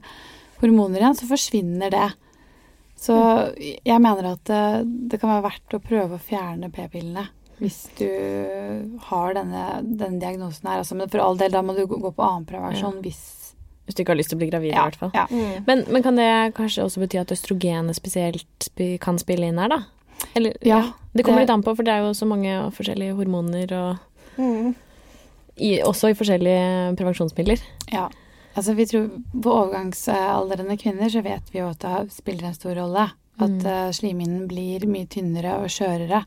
hormoner 0.61 0.99
igjen, 1.01 1.15
så 1.19 1.27
forsvinner 1.29 1.91
det. 1.93 2.07
Så 2.97 3.13
jeg 3.85 4.01
mener 4.01 4.31
at 4.33 4.43
det, 4.49 4.61
det 5.11 5.19
kan 5.21 5.29
være 5.29 5.43
verdt 5.51 5.75
å 5.77 5.81
prøve 5.83 6.17
å 6.17 6.23
fjerne 6.23 6.71
p-pillene 6.73 7.27
hvis 7.57 7.87
du 7.97 8.05
har 9.09 9.33
denne, 9.33 9.61
denne 9.81 10.19
diagnosen 10.21 10.67
her. 10.69 10.83
Altså, 10.83 10.93
men 10.97 11.09
for 11.09 11.21
all 11.23 11.37
del, 11.39 11.49
da 11.53 11.63
må 11.65 11.73
du 11.73 11.87
gå 11.89 11.97
på 12.13 12.21
annen 12.25 12.45
prevensjon 12.45 12.99
hvis 13.01 13.21
Hvis 13.87 13.95
du 13.97 14.01
ikke 14.03 14.11
har 14.13 14.19
lyst 14.19 14.29
til 14.33 14.37
å 14.37 14.41
bli 14.43 14.49
gravid, 14.51 14.73
i 14.73 14.77
hvert 14.77 14.97
fall. 14.99 15.11
ja. 15.15 15.23
Mm. 15.31 15.63
Men, 15.65 15.83
men 15.89 16.03
kan 16.05 16.17
det 16.19 16.27
kanskje 16.57 16.83
også 16.83 16.99
bety 17.01 17.17
at 17.21 17.31
østrogenet 17.33 17.95
spesielt 17.97 18.67
kan 19.01 19.17
spille 19.17 19.47
inn 19.49 19.57
her, 19.61 19.69
da? 19.73 19.79
Eller, 20.35 20.53
Ja, 20.61 20.81
Det 21.15 21.23
kommer 21.25 21.39
det- 21.39 21.47
litt 21.47 21.53
an 21.55 21.63
på, 21.63 21.73
for 21.75 21.83
det 21.83 21.93
er 21.93 22.01
jo 22.05 22.11
så 22.13 22.27
mange 22.27 22.51
forskjellige 22.75 23.15
hormoner, 23.15 23.71
og 23.73 23.97
Mm. 24.37 24.75
i, 25.57 25.79
også 25.81 26.09
i 26.11 26.13
forskjellige 26.13 26.95
prevensjonsmidler. 26.97 27.61
Ja. 27.91 28.09
Altså, 28.57 28.73
vi 28.75 28.85
tror 28.89 29.07
På 29.43 29.51
overgangsaldrende 29.53 30.77
kvinner 30.81 31.11
så 31.13 31.21
vet 31.23 31.51
vi 31.53 31.59
jo 31.61 31.67
at 31.69 31.79
det 31.85 32.11
spiller 32.15 32.47
en 32.49 32.57
stor 32.57 32.73
rolle. 32.79 33.07
At 33.39 33.49
Mm. 33.53 33.65
eh, 33.69 33.91
slimhinnen 33.93 34.47
blir 34.49 34.87
mye 34.89 35.05
tynnere 35.07 35.59
og 35.61 35.69
skjørere. 35.69 36.23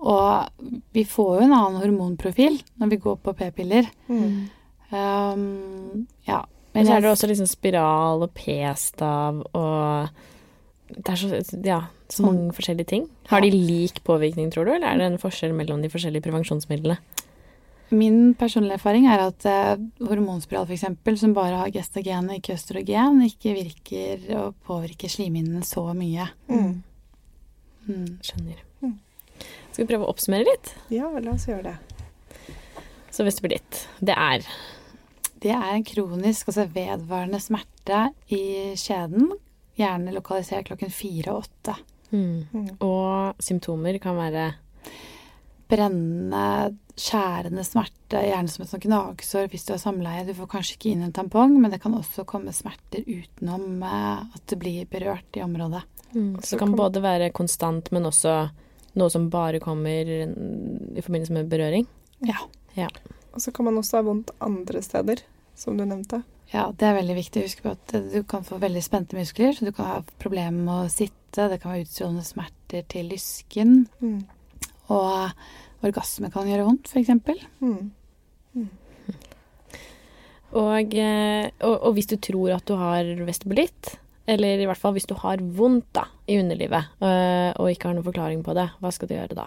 Og 0.00 0.48
vi 0.92 1.04
får 1.04 1.36
jo 1.38 1.44
en 1.44 1.52
annen 1.54 1.80
hormonprofil 1.82 2.56
når 2.80 2.90
vi 2.90 2.96
går 2.96 3.16
på 3.22 3.34
p-piller. 3.36 3.86
Mm. 4.08 4.48
Um, 4.90 6.06
ja. 6.26 6.40
Men 6.74 6.86
så 6.86 6.96
er 6.96 7.00
det 7.04 7.10
også 7.12 7.28
liksom 7.30 7.46
spiral 7.50 8.22
og 8.26 8.32
p-stav 8.34 9.40
og 9.54 10.08
Det 10.90 11.06
er 11.06 11.14
så, 11.20 11.28
ja, 11.64 11.80
så 12.10 12.16
Sånn. 12.24 12.26
mange 12.26 12.52
forskjellige 12.56 12.86
ting. 12.90 13.04
Har 13.30 13.40
de 13.44 13.50
lik 13.52 14.02
påvirkning, 14.02 14.50
tror 14.50 14.64
du, 14.66 14.72
eller 14.74 14.88
er 14.90 14.98
det 14.98 15.06
en 15.12 15.18
forskjell 15.22 15.52
mellom 15.54 15.82
de 15.84 15.88
forskjellige 15.88 16.24
prevensjonsmidlene? 16.26 16.96
Min 17.90 18.34
personlige 18.38 18.76
erfaring 18.78 19.08
er 19.10 19.24
at 19.24 19.46
eh, 19.50 19.80
hormonspiral 20.06 20.68
f.eks., 20.68 20.84
som 21.18 21.34
bare 21.34 21.58
har 21.58 21.72
gestagen 21.74 22.30
og 22.30 22.38
ikke 22.38 22.54
østrogen, 22.54 23.18
ikke 23.26 23.54
virker 23.56 24.26
og 24.38 24.58
påvirker 24.66 25.10
slimhinnen 25.10 25.64
så 25.66 25.88
mye. 25.96 26.28
Mm. 26.50 26.82
Mm. 27.88 28.18
Skjønner. 28.22 28.62
Mm. 28.84 28.94
Skal 29.72 29.82
vi 29.82 29.88
prøve 29.90 30.06
å 30.06 30.12
oppsummere 30.12 30.46
litt? 30.46 30.74
Ja, 30.94 31.10
la 31.18 31.34
oss 31.34 31.48
gjøre 31.50 31.72
det. 31.72 31.76
Så 33.10 33.26
vestibulitt, 33.26 33.86
det 33.98 34.14
er 34.14 34.46
Det 35.40 35.50
er 35.50 35.70
en 35.72 35.84
kronisk, 35.84 36.50
altså 36.50 36.68
vedvarende 36.70 37.40
smerte 37.40 38.10
i 38.28 38.76
skjeden, 38.78 39.32
gjerne 39.80 40.12
lokalisert 40.12 40.68
klokken 40.68 40.92
fire 40.92 41.32
og 41.32 41.46
åtte. 41.46 41.74
mm. 42.10 42.40
Mm. 42.52 42.66
Og 42.84 43.40
symptomer 43.40 43.98
kan 43.98 44.18
være 44.20 44.52
brennende, 45.70 46.76
skjærende 46.98 47.64
smerte, 47.64 48.20
gjerne 48.26 48.50
som 48.50 48.64
et 48.64 48.72
sånt 48.72 48.84
gnagsår 48.84 49.48
hvis 49.52 49.66
du 49.68 49.74
har 49.74 49.82
samleie. 49.82 50.26
Du 50.28 50.34
får 50.36 50.50
kanskje 50.56 50.76
ikke 50.76 50.90
inn 50.92 51.04
en 51.06 51.14
tampong, 51.16 51.54
men 51.62 51.72
det 51.72 51.80
kan 51.82 51.94
også 51.96 52.26
komme 52.28 52.54
smerter 52.56 53.06
utenom 53.06 53.84
eh, 53.86 54.24
at 54.26 54.42
det 54.50 54.58
blir 54.60 54.90
berørt 54.90 55.38
i 55.38 55.44
området. 55.46 55.84
Mm, 56.10 56.34
så 56.42 56.56
det 56.56 56.62
kan 56.64 56.74
både 56.76 57.02
være 57.04 57.30
konstant, 57.36 57.92
men 57.94 58.08
også 58.10 58.34
noe 58.98 59.12
som 59.12 59.28
bare 59.30 59.60
kommer 59.62 60.10
i 60.10 61.02
forbindelse 61.04 61.36
med 61.36 61.50
berøring? 61.50 61.86
Ja. 62.26 62.40
ja. 62.74 62.88
Og 63.32 63.42
så 63.42 63.52
kan 63.54 63.68
man 63.68 63.78
også 63.78 64.00
ha 64.00 64.06
vondt 64.08 64.34
andre 64.42 64.82
steder, 64.82 65.22
som 65.54 65.78
du 65.78 65.86
nevnte. 65.86 66.24
Ja, 66.50 66.66
det 66.74 66.86
er 66.86 66.96
veldig 66.96 67.14
viktig 67.14 67.44
Husk 67.44 67.62
på 67.62 67.76
at 67.76 67.92
du 68.10 68.22
kan 68.26 68.42
få 68.46 68.58
veldig 68.58 68.82
spente 68.82 69.14
muskler, 69.14 69.54
så 69.54 69.68
du 69.68 69.72
kan 69.72 69.86
ha 69.86 70.00
problemer 70.18 70.58
med 70.58 70.74
å 70.74 70.90
sitte. 70.90 71.46
Det 71.46 71.60
kan 71.62 71.76
være 71.76 71.86
utstrålende 71.86 72.26
smerter 72.26 72.86
til 72.90 73.12
lysken. 73.12 73.84
Mm. 74.02 74.24
Og 74.90 75.86
orgasme 75.86 76.30
kan 76.32 76.48
gjøre 76.50 76.66
vondt, 76.66 76.90
f.eks. 76.90 77.12
Mm. 77.62 77.90
Mm. 78.58 78.68
Og, 80.50 80.94
eh, 80.98 81.46
og, 81.62 81.74
og, 81.76 81.92
hvis 81.94 82.10
du 82.10 82.16
tror 82.18 82.56
at 82.56 82.66
du 82.66 82.74
har 82.78 83.06
vestibulitt, 83.26 83.94
eller 84.30 84.62
i 84.62 84.66
hvert 84.68 84.78
fall 84.78 84.94
hvis 84.96 85.08
du 85.10 85.14
har 85.18 85.42
vondt 85.42 85.88
da, 85.96 86.04
i 86.30 86.38
underlivet 86.42 86.90
øh, 87.02 87.50
og 87.58 87.70
ikke 87.70 87.88
har 87.88 87.96
noen 87.96 88.06
forklaring 88.06 88.42
på 88.46 88.54
det, 88.58 88.66
hva 88.82 88.92
skal 88.94 89.10
du 89.10 89.14
gjøre 89.16 89.38
da? 89.38 89.46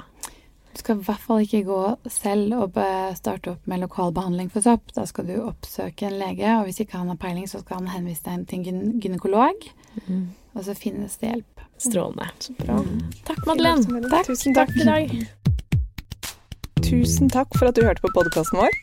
Du 0.74 0.80
skal 0.82 0.98
i 0.98 1.06
hvert 1.06 1.22
fall 1.22 1.44
ikke 1.46 1.64
gå 1.68 1.82
selv 2.10 2.56
og 2.58 2.78
starte 3.18 3.54
opp 3.54 3.68
med 3.70 3.84
lokalbehandling 3.84 4.50
for 4.54 4.66
sopp. 4.66 4.90
Da 4.96 5.06
skal 5.10 5.28
du 5.30 5.36
oppsøke 5.44 6.08
en 6.10 6.18
lege, 6.18 6.50
og 6.58 6.66
hvis 6.66 6.82
ikke 6.82 6.98
han 6.98 7.12
har 7.14 7.20
peiling, 7.22 7.46
så 7.50 7.62
skal 7.62 7.84
han 7.84 7.92
henvise 7.94 8.26
deg 8.26 8.48
til 8.50 8.74
en 8.74 8.98
gynekolog. 9.04 9.68
Mm. 10.08 10.32
Og 10.54 10.66
så 10.66 10.74
finnes 10.78 11.18
det 11.22 11.30
hjelp. 11.30 11.64
Strålende. 11.78 12.30
Så 12.40 12.54
bra. 12.58 12.80
Mm. 12.82 13.02
Takk, 13.28 13.42
Madeleine. 13.48 14.02
Takk. 14.10 14.30
Tusen 14.30 14.58
takk. 14.58 14.74
takk 14.74 14.82
i 14.82 14.90
dag. 14.90 15.54
Tusen 16.84 17.30
takk 17.32 17.54
for 17.58 17.70
at 17.70 17.78
du 17.78 17.86
hørte 17.86 18.04
på 18.04 18.12
podkasten 18.16 18.60
vår. 18.62 18.74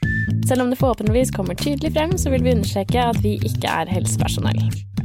Selv 0.48 0.64
om 0.64 0.70
det 0.70 0.78
forhåpentligvis 0.80 1.34
kommer 1.34 1.54
tydelig 1.54 1.92
frem, 1.94 2.16
så 2.18 2.30
vil 2.30 2.44
vi 2.44 2.54
understreke 2.54 3.02
at 3.12 3.18
vi 3.22 3.36
ikke 3.38 3.70
er 3.70 3.92
helsepersonell. 3.92 4.62